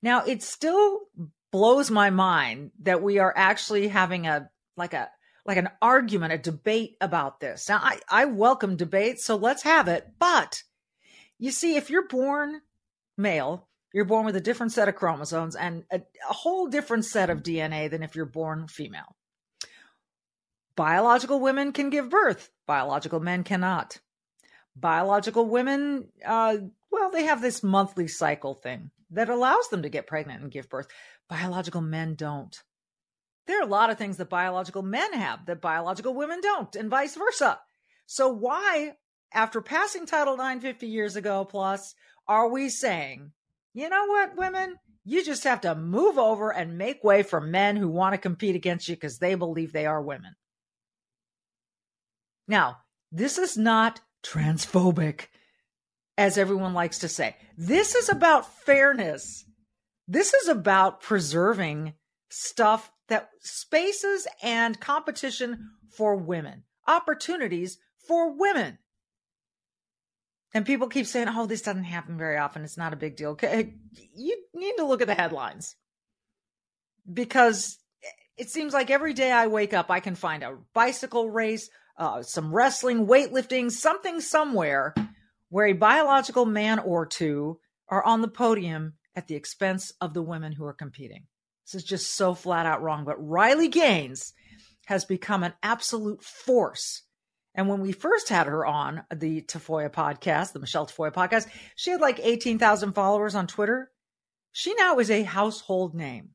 Now, 0.02 0.26
it 0.26 0.42
still 0.42 1.00
blows 1.50 1.90
my 1.90 2.11
mind 2.11 2.73
that 2.83 3.02
we 3.02 3.18
are 3.18 3.33
actually 3.35 3.88
having 3.88 4.26
a 4.26 4.50
like 4.76 4.92
a 4.92 5.09
like 5.47 5.56
an 5.56 5.71
argument, 5.80 6.35
a 6.35 6.38
debate 6.38 6.99
about 7.00 7.40
this. 7.40 7.71
Now, 7.71 7.78
I, 7.83 7.99
I 8.11 8.26
welcome 8.26 8.76
debate, 8.76 9.18
so 9.18 9.37
let's 9.37 9.62
have 9.62 9.88
it. 9.88 10.06
But 10.18 10.62
you 11.38 11.52
see, 11.52 11.76
if 11.76 11.88
you're 11.88 12.06
born 12.06 12.61
male, 13.16 13.66
you're 13.95 14.04
born 14.04 14.26
with 14.26 14.37
a 14.37 14.42
different 14.42 14.73
set 14.73 14.90
of 14.90 14.95
chromosomes 14.97 15.56
and 15.56 15.85
a, 15.90 16.02
a 16.28 16.35
whole 16.35 16.66
different 16.66 17.06
set 17.06 17.30
of 17.30 17.42
DNA 17.42 17.90
than 17.90 18.02
if 18.02 18.14
you're 18.14 18.26
born 18.26 18.68
female. 18.68 19.16
Biological 20.76 21.40
women 21.40 21.73
can 21.73 21.88
give 21.88 22.11
birth, 22.11 22.50
biological 22.66 23.18
men 23.18 23.45
cannot. 23.45 23.99
Biological 24.76 25.49
women, 25.49 26.09
uh, 26.25 26.59
well, 26.90 27.11
they 27.11 27.25
have 27.25 27.40
this 27.40 27.62
monthly 27.62 28.06
cycle 28.09 28.54
thing 28.54 28.90
that 29.11 29.30
allows 29.30 29.68
them 29.68 29.83
to 29.83 29.88
get 29.88 30.06
pregnant 30.06 30.42
and 30.42 30.52
give 30.52 30.68
birth. 30.68 30.87
Biological 31.28 31.80
men 31.80 32.14
don't. 32.14 32.62
There 33.47 33.59
are 33.59 33.66
a 33.66 33.71
lot 33.71 33.88
of 33.88 33.97
things 33.97 34.18
that 34.18 34.28
biological 34.28 34.83
men 34.83 35.14
have 35.14 35.47
that 35.47 35.62
biological 35.62 36.14
women 36.14 36.40
don't, 36.42 36.76
and 36.76 36.90
vice 36.90 37.14
versa. 37.14 37.59
So, 38.04 38.28
why, 38.28 38.97
after 39.33 39.62
passing 39.62 40.04
Title 40.04 40.38
IX 40.38 40.61
50 40.61 40.87
years 40.87 41.16
ago 41.16 41.45
plus, 41.45 41.95
are 42.28 42.49
we 42.49 42.68
saying, 42.68 43.33
you 43.73 43.88
know 43.88 44.06
what, 44.06 44.37
women? 44.37 44.76
You 45.04 45.25
just 45.25 45.45
have 45.45 45.61
to 45.62 45.75
move 45.75 46.18
over 46.18 46.52
and 46.52 46.76
make 46.76 47.02
way 47.04 47.23
for 47.23 47.40
men 47.40 47.76
who 47.76 47.88
want 47.88 48.14
to 48.14 48.18
compete 48.18 48.56
against 48.56 48.88
you 48.88 48.97
because 48.97 49.18
they 49.18 49.37
believe 49.37 49.73
they 49.73 49.87
are 49.87 50.02
women. 50.02 50.35
Now, 52.49 52.79
this 53.12 53.38
is 53.38 53.57
not 53.57 54.00
transphobic 54.25 55.26
as 56.19 56.38
everyone 56.38 56.75
likes 56.75 56.99
to 57.00 57.09
say. 57.09 57.37
This 57.57 57.95
is 57.95 58.09
about 58.09 58.53
fairness. 58.65 59.45
This 60.09 60.35
is 60.35 60.49
about 60.49 61.00
preserving 61.00 61.95
stuff 62.31 62.91
that 63.09 63.31
spaces 63.41 64.26
and 64.43 64.81
competition 64.81 65.71
for 65.97 66.17
women, 66.17 66.65
opportunities 66.87 67.79
for 68.07 68.33
women. 68.37 68.79
And 70.55 70.65
people 70.65 70.88
keep 70.88 71.07
saying, 71.07 71.29
oh, 71.29 71.47
this 71.47 71.62
doesn't 71.62 71.85
happen 71.85 72.17
very 72.17 72.38
often. 72.38 72.62
It's 72.62 72.79
not 72.79 72.93
a 72.93 72.97
big 72.97 73.17
deal. 73.17 73.37
You 74.15 74.43
need 74.55 74.75
to 74.79 74.87
look 74.87 75.03
at 75.03 75.07
the 75.07 75.15
headlines 75.15 75.76
because 77.12 77.79
it 78.37 78.49
seems 78.49 78.73
like 78.73 78.91
every 78.91 79.12
day 79.12 79.31
I 79.31 79.49
wake 79.49 79.75
up, 79.75 79.91
I 79.91 80.00
can 80.00 80.15
find 80.15 80.43
a 80.43 80.57
bicycle 80.73 81.31
race, 81.31 81.69
uh, 81.99 82.23
some 82.23 82.55
wrestling, 82.55 83.07
weightlifting, 83.07 83.71
something 83.71 84.21
somewhere 84.21 84.95
where 85.49 85.67
a 85.67 85.73
biological 85.73 86.45
man 86.45 86.79
or 86.79 87.07
two 87.07 87.59
are 87.88 88.05
on 88.05 88.21
the 88.21 88.29
podium 88.29 88.95
at 89.15 89.29
the 89.29 89.35
expense 89.35 89.93
of 90.00 90.12
the 90.12 90.23
women 90.23 90.53
who 90.53 90.65
are 90.65 90.75
competing. 90.75 91.25
This 91.65 91.83
is 91.83 91.85
just 91.85 92.15
so 92.15 92.35
flat 92.35 92.67
out 92.67 92.83
wrong. 92.83 93.05
But 93.05 93.25
Riley 93.25 93.69
Gaines 93.69 94.33
has 94.87 95.05
become 95.05 95.43
an 95.43 95.55
absolute 95.62 96.23
force. 96.23 97.03
And 97.55 97.69
when 97.69 97.81
we 97.81 97.93
first 97.93 98.29
had 98.29 98.47
her 98.47 98.67
on 98.67 99.03
the 99.15 99.43
Tafoya 99.43 99.91
podcast, 99.91 100.53
the 100.53 100.61
Michele 100.61 100.87
Tafoya 100.87 101.12
podcast, 101.12 101.47
she 101.75 101.91
had 101.91 102.00
like 102.00 102.21
18,000 102.23 102.93
followers 102.93 103.35
on 103.35 103.47
Twitter. 103.47 103.91
She 104.53 104.75
now 104.75 104.99
is 104.99 105.11
a 105.11 105.23
household 105.23 105.95
name. 105.95 106.31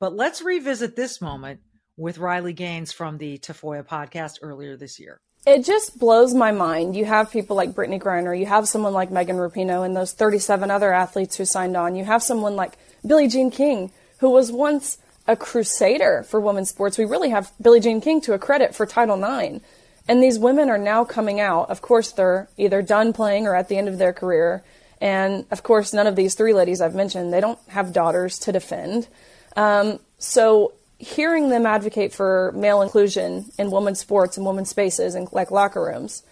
But 0.00 0.16
let's 0.16 0.42
revisit 0.42 0.96
this 0.96 1.20
moment 1.20 1.60
with 1.96 2.18
Riley 2.18 2.52
Gaines 2.52 2.92
from 2.92 3.18
the 3.18 3.38
Tafoya 3.38 3.86
podcast 3.86 4.38
earlier 4.42 4.76
this 4.76 4.98
year 4.98 5.18
it 5.46 5.64
just 5.64 5.98
blows 5.98 6.34
my 6.34 6.52
mind. 6.52 6.96
You 6.96 7.04
have 7.04 7.30
people 7.30 7.56
like 7.56 7.72
Brittney 7.72 8.00
Griner, 8.00 8.38
you 8.38 8.46
have 8.46 8.66
someone 8.66 8.94
like 8.94 9.10
Megan 9.10 9.36
Rapinoe, 9.36 9.84
and 9.84 9.94
those 9.94 10.12
37 10.12 10.70
other 10.70 10.92
athletes 10.92 11.36
who 11.36 11.44
signed 11.44 11.76
on. 11.76 11.96
You 11.96 12.04
have 12.04 12.22
someone 12.22 12.56
like 12.56 12.78
Billie 13.06 13.28
Jean 13.28 13.50
King, 13.50 13.92
who 14.18 14.30
was 14.30 14.50
once 14.50 14.98
a 15.26 15.36
crusader 15.36 16.24
for 16.28 16.40
women's 16.40 16.70
sports. 16.70 16.96
We 16.96 17.04
really 17.04 17.30
have 17.30 17.52
Billie 17.60 17.80
Jean 17.80 18.00
King 18.00 18.20
to 18.22 18.32
a 18.32 18.38
credit 18.38 18.74
for 18.74 18.86
Title 18.86 19.22
IX. 19.22 19.62
And 20.06 20.22
these 20.22 20.38
women 20.38 20.68
are 20.68 20.78
now 20.78 21.04
coming 21.04 21.40
out. 21.40 21.70
Of 21.70 21.80
course, 21.80 22.12
they're 22.12 22.48
either 22.58 22.82
done 22.82 23.12
playing 23.14 23.46
or 23.46 23.54
at 23.54 23.68
the 23.68 23.78
end 23.78 23.88
of 23.88 23.96
their 23.98 24.12
career. 24.12 24.62
And 25.00 25.46
of 25.50 25.62
course, 25.62 25.92
none 25.92 26.06
of 26.06 26.16
these 26.16 26.34
three 26.34 26.52
ladies 26.52 26.80
I've 26.80 26.94
mentioned, 26.94 27.32
they 27.32 27.40
don't 27.40 27.58
have 27.68 27.92
daughters 27.92 28.38
to 28.40 28.52
defend. 28.52 29.08
Um, 29.56 29.98
so 30.18 30.72
hearing 30.98 31.48
them 31.48 31.66
advocate 31.66 32.12
for 32.12 32.52
male 32.54 32.82
inclusion 32.82 33.46
in 33.58 33.70
women's 33.70 34.00
sports 34.00 34.36
and 34.36 34.46
women's 34.46 34.70
spaces 34.70 35.14
and 35.14 35.28
like 35.32 35.50
locker 35.50 35.82
rooms, 35.82 36.22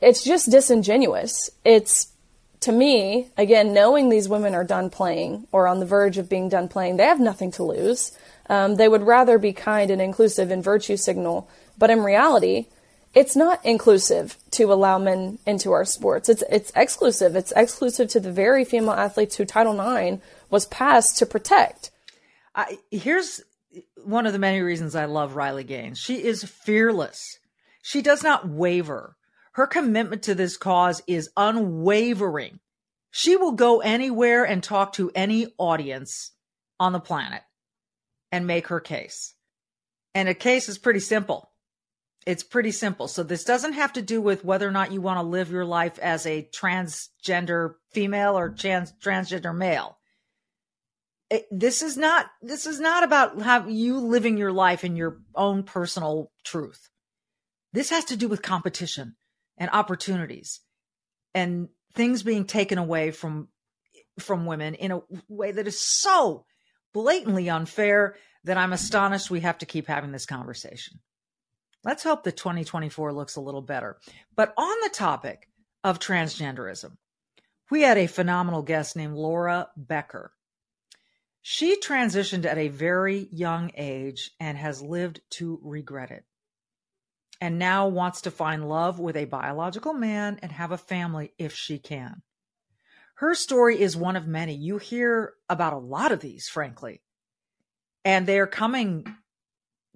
it's 0.00 0.24
just 0.24 0.50
disingenuous. 0.50 1.50
It's 1.64 2.08
to 2.60 2.72
me, 2.72 3.28
again, 3.36 3.72
knowing 3.72 4.08
these 4.08 4.28
women 4.28 4.54
are 4.54 4.64
done 4.64 4.90
playing 4.90 5.46
or 5.52 5.66
on 5.66 5.80
the 5.80 5.86
verge 5.86 6.18
of 6.18 6.28
being 6.28 6.48
done 6.48 6.68
playing, 6.68 6.96
they 6.96 7.04
have 7.04 7.20
nothing 7.20 7.50
to 7.52 7.64
lose. 7.64 8.16
Um, 8.48 8.76
they 8.76 8.88
would 8.88 9.02
rather 9.02 9.38
be 9.38 9.52
kind 9.52 9.90
and 9.90 10.00
inclusive 10.00 10.50
and 10.50 10.62
virtue 10.62 10.96
signal. 10.96 11.48
But 11.78 11.90
in 11.90 12.00
reality, 12.02 12.66
it's 13.14 13.36
not 13.36 13.64
inclusive 13.64 14.36
to 14.52 14.72
allow 14.72 14.98
men 14.98 15.38
into 15.46 15.72
our 15.72 15.84
sports. 15.84 16.28
It's 16.28 16.42
it's 16.50 16.72
exclusive. 16.74 17.36
It's 17.36 17.52
exclusive 17.54 18.08
to 18.10 18.20
the 18.20 18.32
very 18.32 18.64
female 18.64 18.92
athletes 18.92 19.36
who 19.36 19.44
Title 19.44 19.78
IX 19.78 20.22
was 20.50 20.66
passed 20.66 21.18
to 21.18 21.26
protect. 21.26 21.90
Here's 22.90 23.42
one 24.04 24.26
of 24.26 24.32
the 24.32 24.38
many 24.38 24.60
reasons 24.60 24.94
I 24.94 25.06
love 25.06 25.36
Riley 25.36 25.64
Gaines. 25.64 25.98
She 25.98 26.22
is 26.22 26.44
fearless. 26.44 27.38
She 27.82 28.02
does 28.02 28.22
not 28.22 28.48
waver. 28.48 29.16
Her 29.52 29.66
commitment 29.66 30.22
to 30.24 30.34
this 30.34 30.56
cause 30.56 31.02
is 31.06 31.30
unwavering. 31.36 32.60
She 33.10 33.36
will 33.36 33.52
go 33.52 33.80
anywhere 33.80 34.44
and 34.44 34.62
talk 34.62 34.94
to 34.94 35.10
any 35.14 35.48
audience 35.58 36.32
on 36.80 36.92
the 36.92 37.00
planet 37.00 37.42
and 38.30 38.46
make 38.46 38.68
her 38.68 38.80
case. 38.80 39.34
And 40.14 40.28
a 40.28 40.34
case 40.34 40.68
is 40.68 40.78
pretty 40.78 41.00
simple. 41.00 41.50
It's 42.24 42.42
pretty 42.44 42.70
simple. 42.70 43.08
So 43.08 43.22
this 43.22 43.44
doesn't 43.44 43.72
have 43.72 43.92
to 43.94 44.02
do 44.02 44.20
with 44.20 44.44
whether 44.44 44.66
or 44.66 44.70
not 44.70 44.92
you 44.92 45.00
want 45.00 45.18
to 45.18 45.22
live 45.22 45.50
your 45.50 45.64
life 45.64 45.98
as 45.98 46.24
a 46.24 46.48
transgender 46.54 47.74
female 47.90 48.38
or 48.38 48.50
trans 48.50 48.92
transgender 49.02 49.54
male. 49.54 49.98
It, 51.32 51.46
this 51.50 51.80
is 51.80 51.96
not 51.96 52.26
this 52.42 52.66
is 52.66 52.78
not 52.78 53.04
about 53.04 53.40
how 53.40 53.66
you 53.66 53.98
living 54.00 54.36
your 54.36 54.52
life 54.52 54.84
in 54.84 54.96
your 54.96 55.16
own 55.34 55.62
personal 55.62 56.30
truth. 56.44 56.90
This 57.72 57.88
has 57.88 58.04
to 58.06 58.18
do 58.18 58.28
with 58.28 58.42
competition 58.42 59.16
and 59.56 59.70
opportunities 59.72 60.60
and 61.34 61.70
things 61.94 62.22
being 62.22 62.44
taken 62.44 62.76
away 62.76 63.12
from 63.12 63.48
from 64.18 64.44
women 64.44 64.74
in 64.74 64.92
a 64.92 65.00
way 65.26 65.52
that 65.52 65.66
is 65.66 65.80
so 65.80 66.44
blatantly 66.92 67.48
unfair 67.48 68.16
that 68.44 68.58
I'm 68.58 68.74
astonished 68.74 69.30
we 69.30 69.40
have 69.40 69.56
to 69.58 69.66
keep 69.66 69.86
having 69.86 70.12
this 70.12 70.26
conversation. 70.26 71.00
Let's 71.82 72.02
hope 72.02 72.24
that 72.24 72.36
2024 72.36 73.10
looks 73.14 73.36
a 73.36 73.40
little 73.40 73.62
better. 73.62 73.96
But 74.36 74.52
on 74.58 74.76
the 74.82 74.90
topic 74.90 75.48
of 75.82 75.98
transgenderism, 75.98 76.98
we 77.70 77.80
had 77.80 77.96
a 77.96 78.06
phenomenal 78.06 78.60
guest 78.60 78.96
named 78.96 79.14
Laura 79.14 79.70
Becker. 79.78 80.30
She 81.42 81.80
transitioned 81.80 82.44
at 82.44 82.56
a 82.56 82.68
very 82.68 83.28
young 83.32 83.72
age 83.76 84.30
and 84.38 84.56
has 84.56 84.80
lived 84.80 85.20
to 85.30 85.58
regret 85.62 86.12
it. 86.12 86.24
And 87.40 87.58
now 87.58 87.88
wants 87.88 88.22
to 88.22 88.30
find 88.30 88.68
love 88.68 89.00
with 89.00 89.16
a 89.16 89.24
biological 89.24 89.92
man 89.92 90.38
and 90.40 90.52
have 90.52 90.70
a 90.70 90.78
family 90.78 91.32
if 91.38 91.52
she 91.52 91.80
can. 91.80 92.22
Her 93.16 93.34
story 93.34 93.80
is 93.80 93.96
one 93.96 94.14
of 94.14 94.28
many. 94.28 94.54
You 94.54 94.78
hear 94.78 95.34
about 95.48 95.72
a 95.72 95.78
lot 95.78 96.12
of 96.12 96.20
these, 96.20 96.48
frankly. 96.48 97.02
And 98.04 98.26
they're 98.26 98.46
coming 98.46 99.04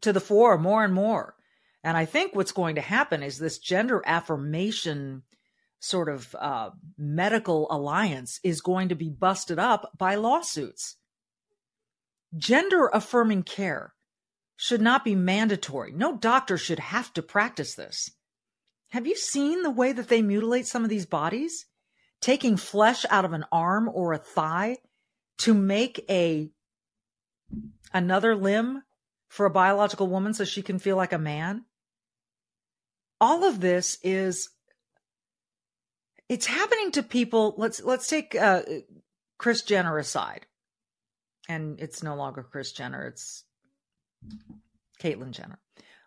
to 0.00 0.12
the 0.12 0.20
fore 0.20 0.58
more 0.58 0.84
and 0.84 0.92
more. 0.92 1.36
And 1.84 1.96
I 1.96 2.04
think 2.04 2.34
what's 2.34 2.52
going 2.52 2.74
to 2.74 2.80
happen 2.80 3.22
is 3.22 3.38
this 3.38 3.58
gender 3.58 4.02
affirmation 4.04 5.22
sort 5.78 6.08
of 6.08 6.34
uh, 6.34 6.70
medical 6.98 7.68
alliance 7.70 8.40
is 8.42 8.60
going 8.60 8.88
to 8.88 8.96
be 8.96 9.08
busted 9.08 9.60
up 9.60 9.92
by 9.96 10.16
lawsuits. 10.16 10.96
Gender 12.36 12.88
affirming 12.92 13.42
care 13.42 13.94
should 14.56 14.80
not 14.80 15.04
be 15.04 15.14
mandatory. 15.14 15.92
No 15.92 16.16
doctor 16.16 16.56
should 16.58 16.78
have 16.78 17.12
to 17.14 17.22
practice 17.22 17.74
this. 17.74 18.10
Have 18.90 19.06
you 19.06 19.16
seen 19.16 19.62
the 19.62 19.70
way 19.70 19.92
that 19.92 20.08
they 20.08 20.22
mutilate 20.22 20.66
some 20.66 20.84
of 20.84 20.90
these 20.90 21.06
bodies? 21.06 21.66
Taking 22.20 22.56
flesh 22.56 23.04
out 23.10 23.24
of 23.24 23.32
an 23.32 23.44
arm 23.52 23.90
or 23.92 24.12
a 24.12 24.18
thigh 24.18 24.76
to 25.38 25.54
make 25.54 26.04
a 26.08 26.50
another 27.92 28.34
limb 28.34 28.82
for 29.28 29.46
a 29.46 29.50
biological 29.50 30.06
woman 30.06 30.34
so 30.34 30.44
she 30.44 30.62
can 30.62 30.78
feel 30.78 30.96
like 30.96 31.12
a 31.12 31.18
man? 31.18 31.64
all 33.20 33.44
of 33.44 33.60
this 33.60 33.98
is 34.02 34.50
it's 36.28 36.46
happening 36.46 36.90
to 36.90 37.02
people 37.02 37.54
let's 37.56 37.82
let's 37.82 38.08
take 38.08 38.34
uh 38.34 38.62
Kris 39.38 39.62
Jenner 39.62 39.98
aside 39.98 40.46
and 41.48 41.80
it's 41.80 42.02
no 42.02 42.14
longer 42.16 42.42
Chris 42.42 42.72
Jenner 42.72 43.06
it's 43.06 43.44
Caitlyn 45.02 45.30
Jenner 45.30 45.58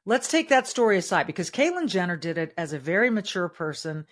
let's 0.05 0.29
take 0.29 0.49
that 0.49 0.67
story 0.67 0.97
aside 0.97 1.27
because 1.27 1.49
Caitlyn 1.51 1.87
Jenner 1.87 2.17
did 2.17 2.37
it 2.37 2.53
as 2.57 2.73
a 2.73 2.79
very 2.79 3.09
mature 3.09 3.49
person 3.49 4.05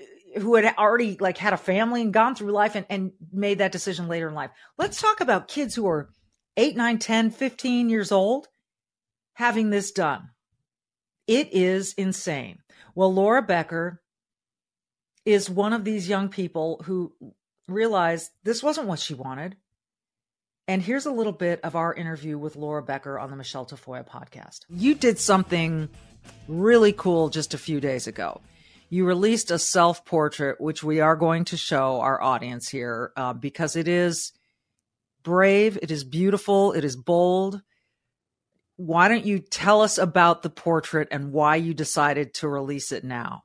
eh, 0.00 0.40
who 0.40 0.54
had 0.54 0.74
already 0.76 1.16
like 1.18 1.38
had 1.38 1.52
a 1.52 1.58
family 1.58 2.02
and 2.02 2.12
gone 2.12 2.34
through 2.34 2.52
life 2.52 2.74
and, 2.74 2.86
and 2.88 3.12
made 3.32 3.58
that 3.58 3.72
decision 3.72 4.08
later 4.08 4.28
in 4.28 4.34
life 4.34 4.50
let's 4.78 5.00
talk 5.00 5.20
about 5.20 5.48
kids 5.48 5.74
who 5.74 5.86
are 5.86 6.08
8 6.56 6.76
9 6.76 6.98
10 6.98 7.30
15 7.30 7.88
years 7.88 8.12
old 8.12 8.48
having 9.34 9.70
this 9.70 9.90
done 9.92 10.30
it 11.26 11.52
is 11.52 11.94
insane. 11.94 12.58
Well, 12.94 13.12
Laura 13.12 13.42
Becker 13.42 14.02
is 15.24 15.48
one 15.48 15.72
of 15.72 15.84
these 15.84 16.08
young 16.08 16.28
people 16.28 16.82
who 16.84 17.12
realized 17.68 18.30
this 18.42 18.62
wasn't 18.62 18.88
what 18.88 18.98
she 18.98 19.14
wanted. 19.14 19.56
And 20.68 20.80
here's 20.80 21.06
a 21.06 21.10
little 21.10 21.32
bit 21.32 21.60
of 21.62 21.74
our 21.74 21.92
interview 21.92 22.38
with 22.38 22.56
Laura 22.56 22.82
Becker 22.82 23.18
on 23.18 23.30
the 23.30 23.36
Michele 23.36 23.66
Tafoya 23.66 24.06
podcast. 24.06 24.60
You 24.68 24.94
did 24.94 25.18
something 25.18 25.88
really 26.46 26.92
cool 26.92 27.28
just 27.30 27.54
a 27.54 27.58
few 27.58 27.80
days 27.80 28.06
ago. 28.06 28.40
You 28.88 29.04
released 29.06 29.50
a 29.50 29.58
self 29.58 30.04
portrait, 30.04 30.60
which 30.60 30.84
we 30.84 31.00
are 31.00 31.16
going 31.16 31.46
to 31.46 31.56
show 31.56 32.00
our 32.00 32.22
audience 32.22 32.68
here 32.68 33.12
uh, 33.16 33.32
because 33.32 33.74
it 33.74 33.88
is 33.88 34.32
brave, 35.22 35.78
it 35.82 35.90
is 35.90 36.04
beautiful, 36.04 36.72
it 36.72 36.84
is 36.84 36.96
bold, 36.96 37.62
why 38.76 39.08
don't 39.08 39.26
you 39.26 39.38
tell 39.38 39.82
us 39.82 39.98
about 39.98 40.42
the 40.42 40.50
portrait 40.50 41.08
and 41.10 41.32
why 41.32 41.56
you 41.56 41.74
decided 41.74 42.34
to 42.34 42.48
release 42.48 42.90
it 42.90 43.04
now? 43.04 43.44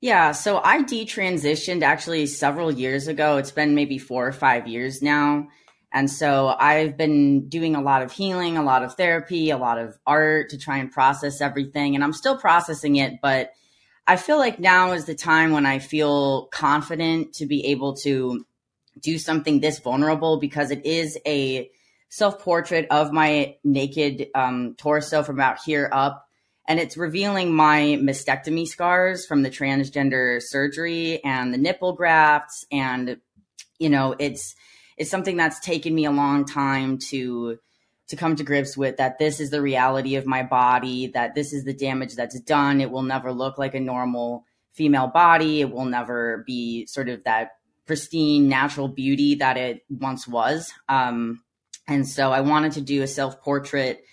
Yeah, 0.00 0.32
so 0.32 0.60
I 0.62 0.82
detransitioned 0.82 1.82
actually 1.82 2.26
several 2.26 2.70
years 2.70 3.08
ago. 3.08 3.38
It's 3.38 3.52
been 3.52 3.74
maybe 3.74 3.96
four 3.96 4.26
or 4.26 4.32
five 4.32 4.68
years 4.68 5.00
now. 5.00 5.48
And 5.94 6.10
so 6.10 6.48
I've 6.48 6.96
been 6.96 7.48
doing 7.48 7.76
a 7.76 7.80
lot 7.80 8.02
of 8.02 8.10
healing, 8.10 8.56
a 8.56 8.64
lot 8.64 8.82
of 8.82 8.94
therapy, 8.94 9.50
a 9.50 9.56
lot 9.56 9.78
of 9.78 9.96
art 10.04 10.50
to 10.50 10.58
try 10.58 10.78
and 10.78 10.90
process 10.90 11.40
everything. 11.40 11.94
And 11.94 12.02
I'm 12.02 12.12
still 12.12 12.36
processing 12.36 12.96
it, 12.96 13.20
but 13.22 13.52
I 14.04 14.16
feel 14.16 14.36
like 14.36 14.58
now 14.58 14.92
is 14.92 15.04
the 15.04 15.14
time 15.14 15.52
when 15.52 15.66
I 15.66 15.78
feel 15.78 16.46
confident 16.46 17.34
to 17.34 17.46
be 17.46 17.66
able 17.66 17.94
to 17.98 18.44
do 18.98 19.18
something 19.18 19.60
this 19.60 19.78
vulnerable 19.78 20.40
because 20.40 20.72
it 20.72 20.84
is 20.84 21.16
a 21.24 21.70
self 22.08 22.40
portrait 22.40 22.88
of 22.90 23.12
my 23.12 23.56
naked 23.62 24.26
um, 24.34 24.74
torso 24.76 25.22
from 25.22 25.36
about 25.36 25.58
here 25.64 25.88
up. 25.92 26.26
And 26.66 26.80
it's 26.80 26.96
revealing 26.96 27.54
my 27.54 27.98
mastectomy 28.02 28.66
scars 28.66 29.26
from 29.26 29.42
the 29.42 29.50
transgender 29.50 30.42
surgery 30.42 31.22
and 31.22 31.54
the 31.54 31.58
nipple 31.58 31.92
grafts. 31.92 32.66
And, 32.72 33.18
you 33.78 33.90
know, 33.90 34.16
it's, 34.18 34.56
it's 34.96 35.10
something 35.10 35.36
that's 35.36 35.60
taken 35.60 35.94
me 35.94 36.04
a 36.04 36.10
long 36.10 36.44
time 36.44 36.98
to, 37.10 37.58
to 38.08 38.16
come 38.16 38.36
to 38.36 38.44
grips 38.44 38.76
with 38.76 38.98
that 38.98 39.18
this 39.18 39.40
is 39.40 39.50
the 39.50 39.62
reality 39.62 40.16
of 40.16 40.26
my 40.26 40.42
body, 40.42 41.08
that 41.08 41.34
this 41.34 41.52
is 41.52 41.64
the 41.64 41.74
damage 41.74 42.14
that's 42.14 42.38
done. 42.40 42.80
It 42.80 42.90
will 42.90 43.02
never 43.02 43.32
look 43.32 43.58
like 43.58 43.74
a 43.74 43.80
normal 43.80 44.44
female 44.72 45.06
body. 45.06 45.60
It 45.60 45.70
will 45.70 45.84
never 45.84 46.44
be 46.46 46.86
sort 46.86 47.08
of 47.08 47.24
that 47.24 47.52
pristine 47.86 48.48
natural 48.48 48.88
beauty 48.88 49.36
that 49.36 49.56
it 49.56 49.84
once 49.88 50.26
was. 50.26 50.72
Um, 50.88 51.42
and 51.86 52.08
so 52.08 52.32
I 52.32 52.40
wanted 52.40 52.72
to 52.72 52.80
do 52.80 53.02
a 53.02 53.06
self 53.06 53.40
portrait 53.42 54.04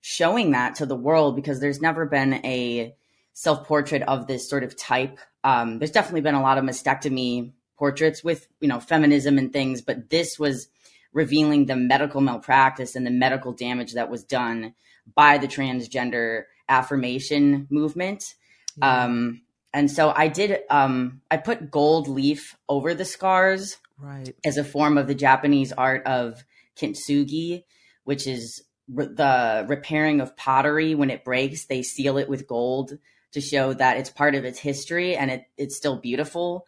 showing 0.00 0.52
that 0.52 0.76
to 0.76 0.86
the 0.86 0.96
world 0.96 1.36
because 1.36 1.60
there's 1.60 1.80
never 1.80 2.06
been 2.06 2.34
a 2.44 2.94
self 3.32 3.66
portrait 3.66 4.02
of 4.02 4.26
this 4.26 4.48
sort 4.48 4.64
of 4.64 4.76
type. 4.76 5.18
Um, 5.44 5.78
there's 5.78 5.92
definitely 5.92 6.22
been 6.22 6.34
a 6.34 6.42
lot 6.42 6.58
of 6.58 6.64
mastectomy 6.64 7.52
portraits 7.80 8.22
with, 8.22 8.46
you 8.60 8.68
know, 8.68 8.78
feminism 8.78 9.38
and 9.38 9.54
things, 9.54 9.80
but 9.80 10.10
this 10.10 10.38
was 10.38 10.68
revealing 11.14 11.64
the 11.64 11.74
medical 11.74 12.20
malpractice 12.20 12.94
and 12.94 13.06
the 13.06 13.10
medical 13.10 13.52
damage 13.52 13.94
that 13.94 14.10
was 14.10 14.22
done 14.22 14.74
by 15.14 15.38
the 15.38 15.48
transgender 15.48 16.42
affirmation 16.68 17.66
movement. 17.70 18.34
Yeah. 18.76 19.04
Um, 19.04 19.40
and 19.72 19.90
so 19.90 20.12
I 20.14 20.28
did. 20.28 20.60
Um, 20.68 21.22
I 21.30 21.38
put 21.38 21.70
gold 21.70 22.06
leaf 22.06 22.54
over 22.68 22.92
the 22.92 23.06
scars, 23.06 23.78
right, 23.98 24.34
as 24.44 24.58
a 24.58 24.64
form 24.64 24.98
of 24.98 25.06
the 25.06 25.14
Japanese 25.14 25.72
art 25.72 26.06
of 26.06 26.44
kintsugi, 26.76 27.64
which 28.04 28.26
is 28.26 28.62
re- 28.92 29.06
the 29.06 29.64
repairing 29.66 30.20
of 30.20 30.36
pottery 30.36 30.94
when 30.94 31.08
it 31.08 31.24
breaks. 31.24 31.64
They 31.64 31.82
seal 31.82 32.18
it 32.18 32.28
with 32.28 32.46
gold 32.46 32.98
to 33.32 33.40
show 33.40 33.72
that 33.72 33.96
it's 33.96 34.10
part 34.10 34.34
of 34.34 34.44
its 34.44 34.58
history 34.58 35.16
and 35.16 35.30
it, 35.30 35.44
it's 35.56 35.76
still 35.76 35.96
beautiful. 35.96 36.66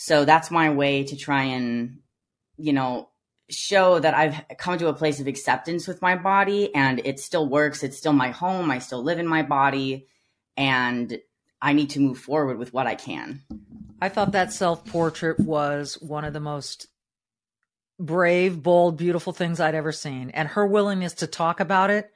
So 0.00 0.24
that's 0.24 0.52
my 0.52 0.70
way 0.70 1.02
to 1.02 1.16
try 1.16 1.42
and, 1.42 1.98
you 2.56 2.72
know, 2.72 3.08
show 3.50 3.98
that 3.98 4.14
I've 4.14 4.44
come 4.56 4.78
to 4.78 4.86
a 4.86 4.94
place 4.94 5.18
of 5.18 5.26
acceptance 5.26 5.88
with 5.88 6.00
my 6.00 6.14
body 6.14 6.72
and 6.72 7.00
it 7.04 7.18
still 7.18 7.48
works. 7.48 7.82
It's 7.82 7.98
still 7.98 8.12
my 8.12 8.30
home. 8.30 8.70
I 8.70 8.78
still 8.78 9.02
live 9.02 9.18
in 9.18 9.26
my 9.26 9.42
body 9.42 10.06
and 10.56 11.18
I 11.60 11.72
need 11.72 11.90
to 11.90 12.00
move 12.00 12.16
forward 12.16 12.58
with 12.58 12.72
what 12.72 12.86
I 12.86 12.94
can. 12.94 13.42
I 14.00 14.08
thought 14.08 14.30
that 14.32 14.52
self 14.52 14.86
portrait 14.86 15.40
was 15.40 15.94
one 15.94 16.24
of 16.24 16.32
the 16.32 16.38
most 16.38 16.86
brave, 17.98 18.62
bold, 18.62 18.98
beautiful 18.98 19.32
things 19.32 19.58
I'd 19.58 19.74
ever 19.74 19.90
seen. 19.90 20.30
And 20.30 20.46
her 20.46 20.64
willingness 20.64 21.14
to 21.14 21.26
talk 21.26 21.58
about 21.58 21.90
it 21.90 22.08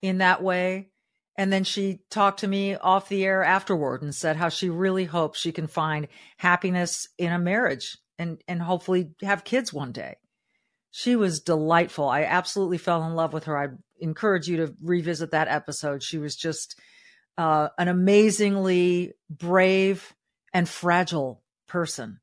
in 0.00 0.18
that 0.18 0.40
way. 0.40 0.90
And 1.36 1.52
then 1.52 1.64
she 1.64 2.00
talked 2.10 2.40
to 2.40 2.48
me 2.48 2.76
off 2.76 3.08
the 3.08 3.24
air 3.24 3.42
afterward 3.42 4.02
and 4.02 4.14
said 4.14 4.36
how 4.36 4.48
she 4.48 4.68
really 4.70 5.04
hopes 5.04 5.38
she 5.38 5.52
can 5.52 5.66
find 5.66 6.06
happiness 6.36 7.08
in 7.18 7.32
a 7.32 7.38
marriage 7.38 7.98
and, 8.18 8.40
and 8.46 8.62
hopefully 8.62 9.10
have 9.22 9.44
kids 9.44 9.72
one 9.72 9.92
day. 9.92 10.16
She 10.92 11.16
was 11.16 11.40
delightful. 11.40 12.08
I 12.08 12.22
absolutely 12.22 12.78
fell 12.78 13.02
in 13.04 13.14
love 13.14 13.32
with 13.32 13.44
her. 13.44 13.58
I 13.58 13.68
encourage 13.98 14.46
you 14.46 14.58
to 14.58 14.74
revisit 14.80 15.32
that 15.32 15.48
episode. 15.48 16.04
She 16.04 16.18
was 16.18 16.36
just 16.36 16.78
uh, 17.36 17.68
an 17.78 17.88
amazingly 17.88 19.14
brave 19.28 20.14
and 20.52 20.68
fragile 20.68 21.42
person, 21.66 22.20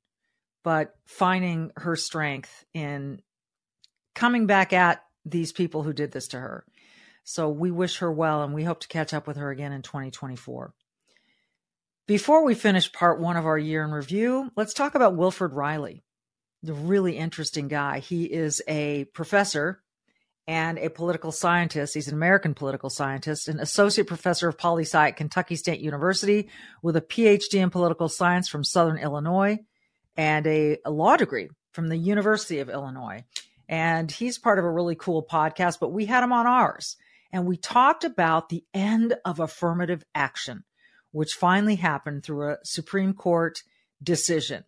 but 0.64 0.96
finding 1.06 1.72
her 1.76 1.98
strength 1.98 2.64
in 2.74 3.22
coming 4.16 4.46
back 4.46 4.72
at 4.72 5.04
these 5.26 5.52
people 5.52 5.84
who 5.84 5.92
did 5.92 6.14
this 6.14 6.30
to 6.30 6.40
her. 6.40 6.66
So 7.24 7.50
we 7.50 7.72
wish 7.72 7.98
her 7.98 8.12
well 8.12 8.44
and 8.44 8.54
we 8.54 8.64
hope 8.64 8.82
to 8.82 8.88
catch 8.88 9.14
up 9.14 9.28
with 9.28 9.38
her 9.38 9.52
again 9.52 9.72
in 9.72 9.82
2024. 9.82 10.74
Before 12.08 12.44
we 12.44 12.56
finish 12.56 12.92
part 12.92 13.22
one 13.22 13.38
of 13.38 13.46
our 13.46 13.58
year 13.58 13.84
in 13.84 13.92
review, 13.92 14.52
let's 14.58 14.74
talk 14.74 14.96
about 14.96 15.16
Wilfred 15.16 15.54
Reilly, 15.54 16.04
the 16.64 16.74
really 16.74 17.18
interesting 17.18 17.68
guy. 17.68 18.00
He 18.00 18.26
is 18.26 18.62
a 18.68 19.06
professor 19.14 19.82
and 20.48 20.78
a 20.80 20.90
political 20.90 21.32
scientist. 21.32 21.94
He's 21.94 22.08
an 22.08 22.16
American 22.16 22.54
political 22.54 22.90
scientist, 22.90 23.48
an 23.48 23.60
associate 23.60 24.08
professor 24.08 24.50
of 24.50 24.58
poli 24.58 24.84
sci 24.84 25.08
at 25.08 25.16
Kentucky 25.16 25.56
State 25.56 25.80
University 25.80 26.50
with 26.82 26.98
a 26.98 27.02
PhD 27.02 27.54
in 27.62 27.70
political 27.70 28.10
science 28.10 28.50
from 28.50 28.64
Southern 28.64 28.98
Illinois 28.98 29.60
and 30.18 30.46
a, 30.48 30.80
a 30.84 30.92
law 30.92 31.16
degree 31.16 31.50
from 31.72 31.88
the 31.88 31.98
University 31.98 32.60
of 32.60 32.70
Illinois. 32.70 33.24
And 33.70 34.12
he's 34.12 34.38
part 34.38 34.60
of 34.60 34.66
a 34.66 34.70
really 34.70 34.96
cool 34.96 35.26
podcast, 35.26 35.80
but 35.80 35.94
we 35.94 36.06
had 36.06 36.24
him 36.24 36.34
on 36.34 36.48
ours 36.48 36.98
and 37.32 37.46
we 37.46 37.58
talked 37.58 38.04
about 38.04 38.50
the 38.50 38.64
end 38.74 39.16
of 39.26 39.40
affirmative 39.40 40.04
action, 40.14 40.64
which 41.12 41.34
finally 41.34 41.76
happened 41.76 42.24
through 42.24 42.52
a 42.52 42.58
Supreme 42.64 43.14
Court 43.14 43.64
decision. 44.02 44.64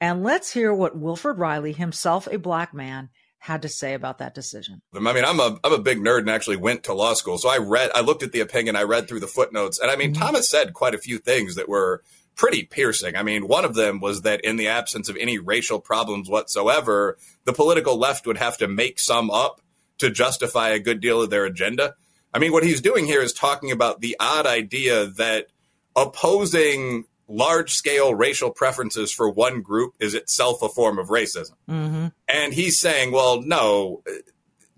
And 0.00 0.22
let's 0.22 0.52
hear 0.52 0.74
what 0.74 0.96
Wilfred 0.96 1.38
Reilly, 1.38 1.72
himself 1.72 2.26
a 2.30 2.38
black 2.38 2.74
man, 2.74 3.08
had 3.38 3.62
to 3.62 3.68
say 3.68 3.94
about 3.94 4.18
that 4.18 4.34
decision. 4.34 4.82
I 4.94 5.00
mean, 5.00 5.24
I'm 5.24 5.40
a 5.40 5.58
I'm 5.64 5.72
a 5.72 5.78
big 5.78 5.98
nerd 5.98 6.20
and 6.20 6.30
actually 6.30 6.56
went 6.56 6.84
to 6.84 6.94
law 6.94 7.14
school, 7.14 7.38
so 7.38 7.48
I 7.48 7.58
read, 7.58 7.90
I 7.94 8.00
looked 8.00 8.22
at 8.22 8.30
the 8.30 8.40
opinion, 8.40 8.76
I 8.76 8.82
read 8.82 9.08
through 9.08 9.20
the 9.20 9.26
footnotes, 9.26 9.80
and 9.80 9.90
I 9.90 9.96
mean, 9.96 10.12
mm-hmm. 10.12 10.22
Thomas 10.22 10.48
said 10.48 10.74
quite 10.74 10.94
a 10.94 10.98
few 10.98 11.18
things 11.18 11.56
that 11.56 11.68
were 11.68 12.02
pretty 12.34 12.62
piercing. 12.62 13.16
I 13.16 13.22
mean, 13.22 13.48
one 13.48 13.64
of 13.64 13.74
them 13.74 14.00
was 14.00 14.22
that 14.22 14.40
in 14.42 14.56
the 14.56 14.68
absence 14.68 15.08
of 15.08 15.16
any 15.16 15.38
racial 15.38 15.80
problems 15.80 16.28
whatsoever, 16.28 17.18
the 17.44 17.52
political 17.52 17.98
left 17.98 18.26
would 18.26 18.38
have 18.38 18.56
to 18.58 18.68
make 18.68 18.98
some 18.98 19.30
up 19.30 19.60
to 19.98 20.10
justify 20.10 20.70
a 20.70 20.78
good 20.78 21.00
deal 21.00 21.20
of 21.20 21.30
their 21.30 21.44
agenda. 21.44 21.94
I 22.34 22.38
mean, 22.38 22.52
what 22.52 22.64
he's 22.64 22.80
doing 22.80 23.04
here 23.04 23.22
is 23.22 23.32
talking 23.32 23.70
about 23.70 24.00
the 24.00 24.16
odd 24.18 24.46
idea 24.46 25.06
that 25.06 25.48
opposing 25.94 27.04
large 27.28 27.72
scale 27.72 28.14
racial 28.14 28.50
preferences 28.50 29.12
for 29.12 29.28
one 29.30 29.62
group 29.62 29.94
is 30.00 30.14
itself 30.14 30.62
a 30.62 30.68
form 30.68 30.98
of 30.98 31.08
racism. 31.08 31.54
Mm-hmm. 31.68 32.08
And 32.28 32.54
he's 32.54 32.78
saying, 32.78 33.12
well, 33.12 33.42
no, 33.42 34.02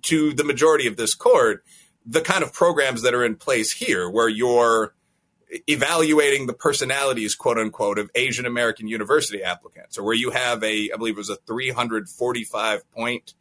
to 0.02 0.32
the 0.32 0.44
majority 0.44 0.86
of 0.86 0.96
this 0.96 1.14
court, 1.14 1.64
the 2.06 2.20
kind 2.20 2.42
of 2.42 2.52
programs 2.52 3.02
that 3.02 3.14
are 3.14 3.24
in 3.24 3.36
place 3.36 3.72
here, 3.72 4.08
where 4.10 4.28
you're 4.28 4.94
evaluating 5.68 6.46
the 6.46 6.52
personalities, 6.52 7.34
quote 7.34 7.58
unquote, 7.58 7.98
of 7.98 8.10
Asian 8.14 8.46
American 8.46 8.88
university 8.88 9.42
applicants, 9.42 9.96
or 9.96 10.02
where 10.02 10.14
you 10.14 10.30
have 10.30 10.62
a, 10.62 10.90
I 10.92 10.96
believe 10.96 11.14
it 11.14 11.18
was 11.18 11.30
a 11.30 11.36
345 11.36 12.90
point 12.92 13.34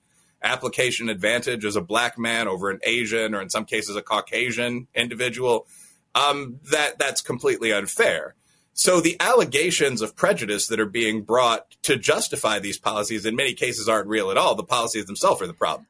application 0.44 1.10
advantage 1.10 1.66
as 1.66 1.76
a 1.76 1.82
black 1.82 2.18
man 2.18 2.48
over 2.48 2.70
an 2.70 2.80
Asian 2.84 3.34
or 3.34 3.42
in 3.42 3.50
some 3.50 3.66
cases 3.66 3.96
a 3.96 4.02
Caucasian 4.02 4.88
individual, 4.94 5.68
um, 6.16 6.60
that 6.72 7.00
that's 7.00 7.22
completely 7.22 7.72
unfair. 7.72 8.36
So 8.74 9.00
the 9.00 9.18
allegations 9.20 10.02
of 10.02 10.16
prejudice 10.16 10.68
that 10.68 10.80
are 10.80 10.86
being 10.86 11.22
brought 11.22 11.70
to 11.84 11.96
justify 11.96 12.60
these 12.60 12.80
policies 12.80 13.26
in 13.26 13.36
many 13.36 13.54
cases 13.54 13.88
aren't 13.88 14.08
real 14.08 14.32
at 14.32 14.38
all. 14.38 14.56
The 14.56 14.64
policies 14.64 15.06
themselves 15.06 15.42
are 15.42 15.48
the 15.48 15.54
problem. 15.54 15.88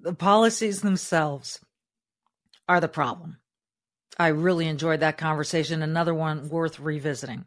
The 0.00 0.14
policies 0.14 0.82
themselves 0.82 1.60
are 2.68 2.80
the 2.80 2.88
problem. 2.88 3.38
I 4.18 4.28
really 4.28 4.66
enjoyed 4.66 5.00
that 5.00 5.16
conversation. 5.16 5.80
Another 5.80 6.14
one 6.14 6.48
worth 6.48 6.80
revisiting. 6.80 7.46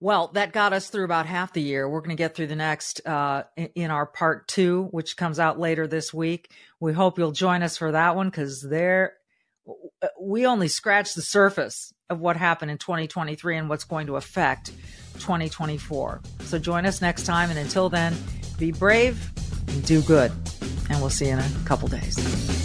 Well, 0.00 0.28
that 0.34 0.52
got 0.52 0.72
us 0.72 0.90
through 0.90 1.04
about 1.04 1.26
half 1.26 1.52
the 1.52 1.60
year. 1.60 1.88
We're 1.88 2.00
going 2.00 2.10
to 2.10 2.16
get 2.16 2.36
through 2.36 2.46
the 2.46 2.56
next 2.56 3.04
uh, 3.06 3.44
in 3.56 3.90
our 3.90 4.06
part 4.06 4.46
two, 4.46 4.84
which 4.92 5.16
comes 5.16 5.40
out 5.40 5.58
later 5.58 5.88
this 5.88 6.14
week. 6.14 6.52
We 6.78 6.92
hope 6.92 7.18
you'll 7.18 7.32
join 7.32 7.62
us 7.62 7.76
for 7.76 7.90
that 7.92 8.14
one 8.14 8.28
because 8.28 8.62
there 8.62 9.14
we 10.20 10.46
only 10.46 10.68
scratched 10.68 11.14
the 11.14 11.22
surface 11.22 11.92
of 12.08 12.20
what 12.20 12.36
happened 12.36 12.70
in 12.70 12.78
2023 12.78 13.56
and 13.56 13.68
what's 13.68 13.84
going 13.84 14.06
to 14.06 14.16
affect 14.16 14.70
2024. 15.14 16.22
So 16.40 16.58
join 16.58 16.86
us 16.86 17.02
next 17.02 17.24
time, 17.24 17.50
and 17.50 17.58
until 17.58 17.88
then, 17.88 18.16
be 18.58 18.72
brave 18.72 19.32
and 19.68 19.84
do 19.84 20.00
good. 20.02 20.32
And 20.90 21.00
we'll 21.00 21.10
see 21.10 21.26
you 21.26 21.32
in 21.32 21.38
a 21.40 21.50
couple 21.64 21.88
days. 21.88 22.57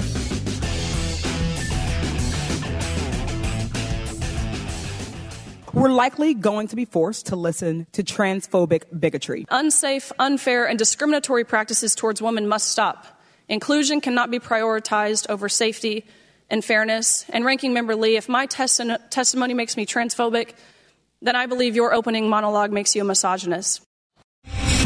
We're 5.74 5.90
likely 5.90 6.34
going 6.34 6.68
to 6.68 6.76
be 6.76 6.86
forced 6.86 7.28
to 7.28 7.36
listen 7.36 7.88
to 7.94 8.04
transphobic 8.04 8.84
bigotry. 8.98 9.46
Unsafe, 9.50 10.12
unfair, 10.20 10.68
and 10.68 10.78
discriminatory 10.78 11.44
practices 11.44 11.96
towards 11.96 12.22
women 12.22 12.48
must 12.48 12.70
stop. 12.70 13.22
Inclusion 13.50 14.00
cannot 14.00 14.32
be 14.32 14.40
prioritized 14.40 15.30
over 15.30 15.50
safety 15.50 16.06
and 16.50 16.64
fairness. 16.64 17.26
And 17.30 17.44
Ranking 17.44 17.74
Member 17.74 17.96
Lee, 17.96 18.16
if 18.16 18.30
my 18.30 18.46
testimony 18.46 19.54
makes 19.54 19.76
me 19.76 19.86
transphobic, 19.86 20.54
then 21.22 21.36
I 21.36 21.46
believe 21.48 21.76
your 21.76 21.94
opening 21.94 22.30
monologue 22.30 22.72
makes 22.72 22.96
you 22.96 23.02
a 23.02 23.06
misogynist. 23.06 23.82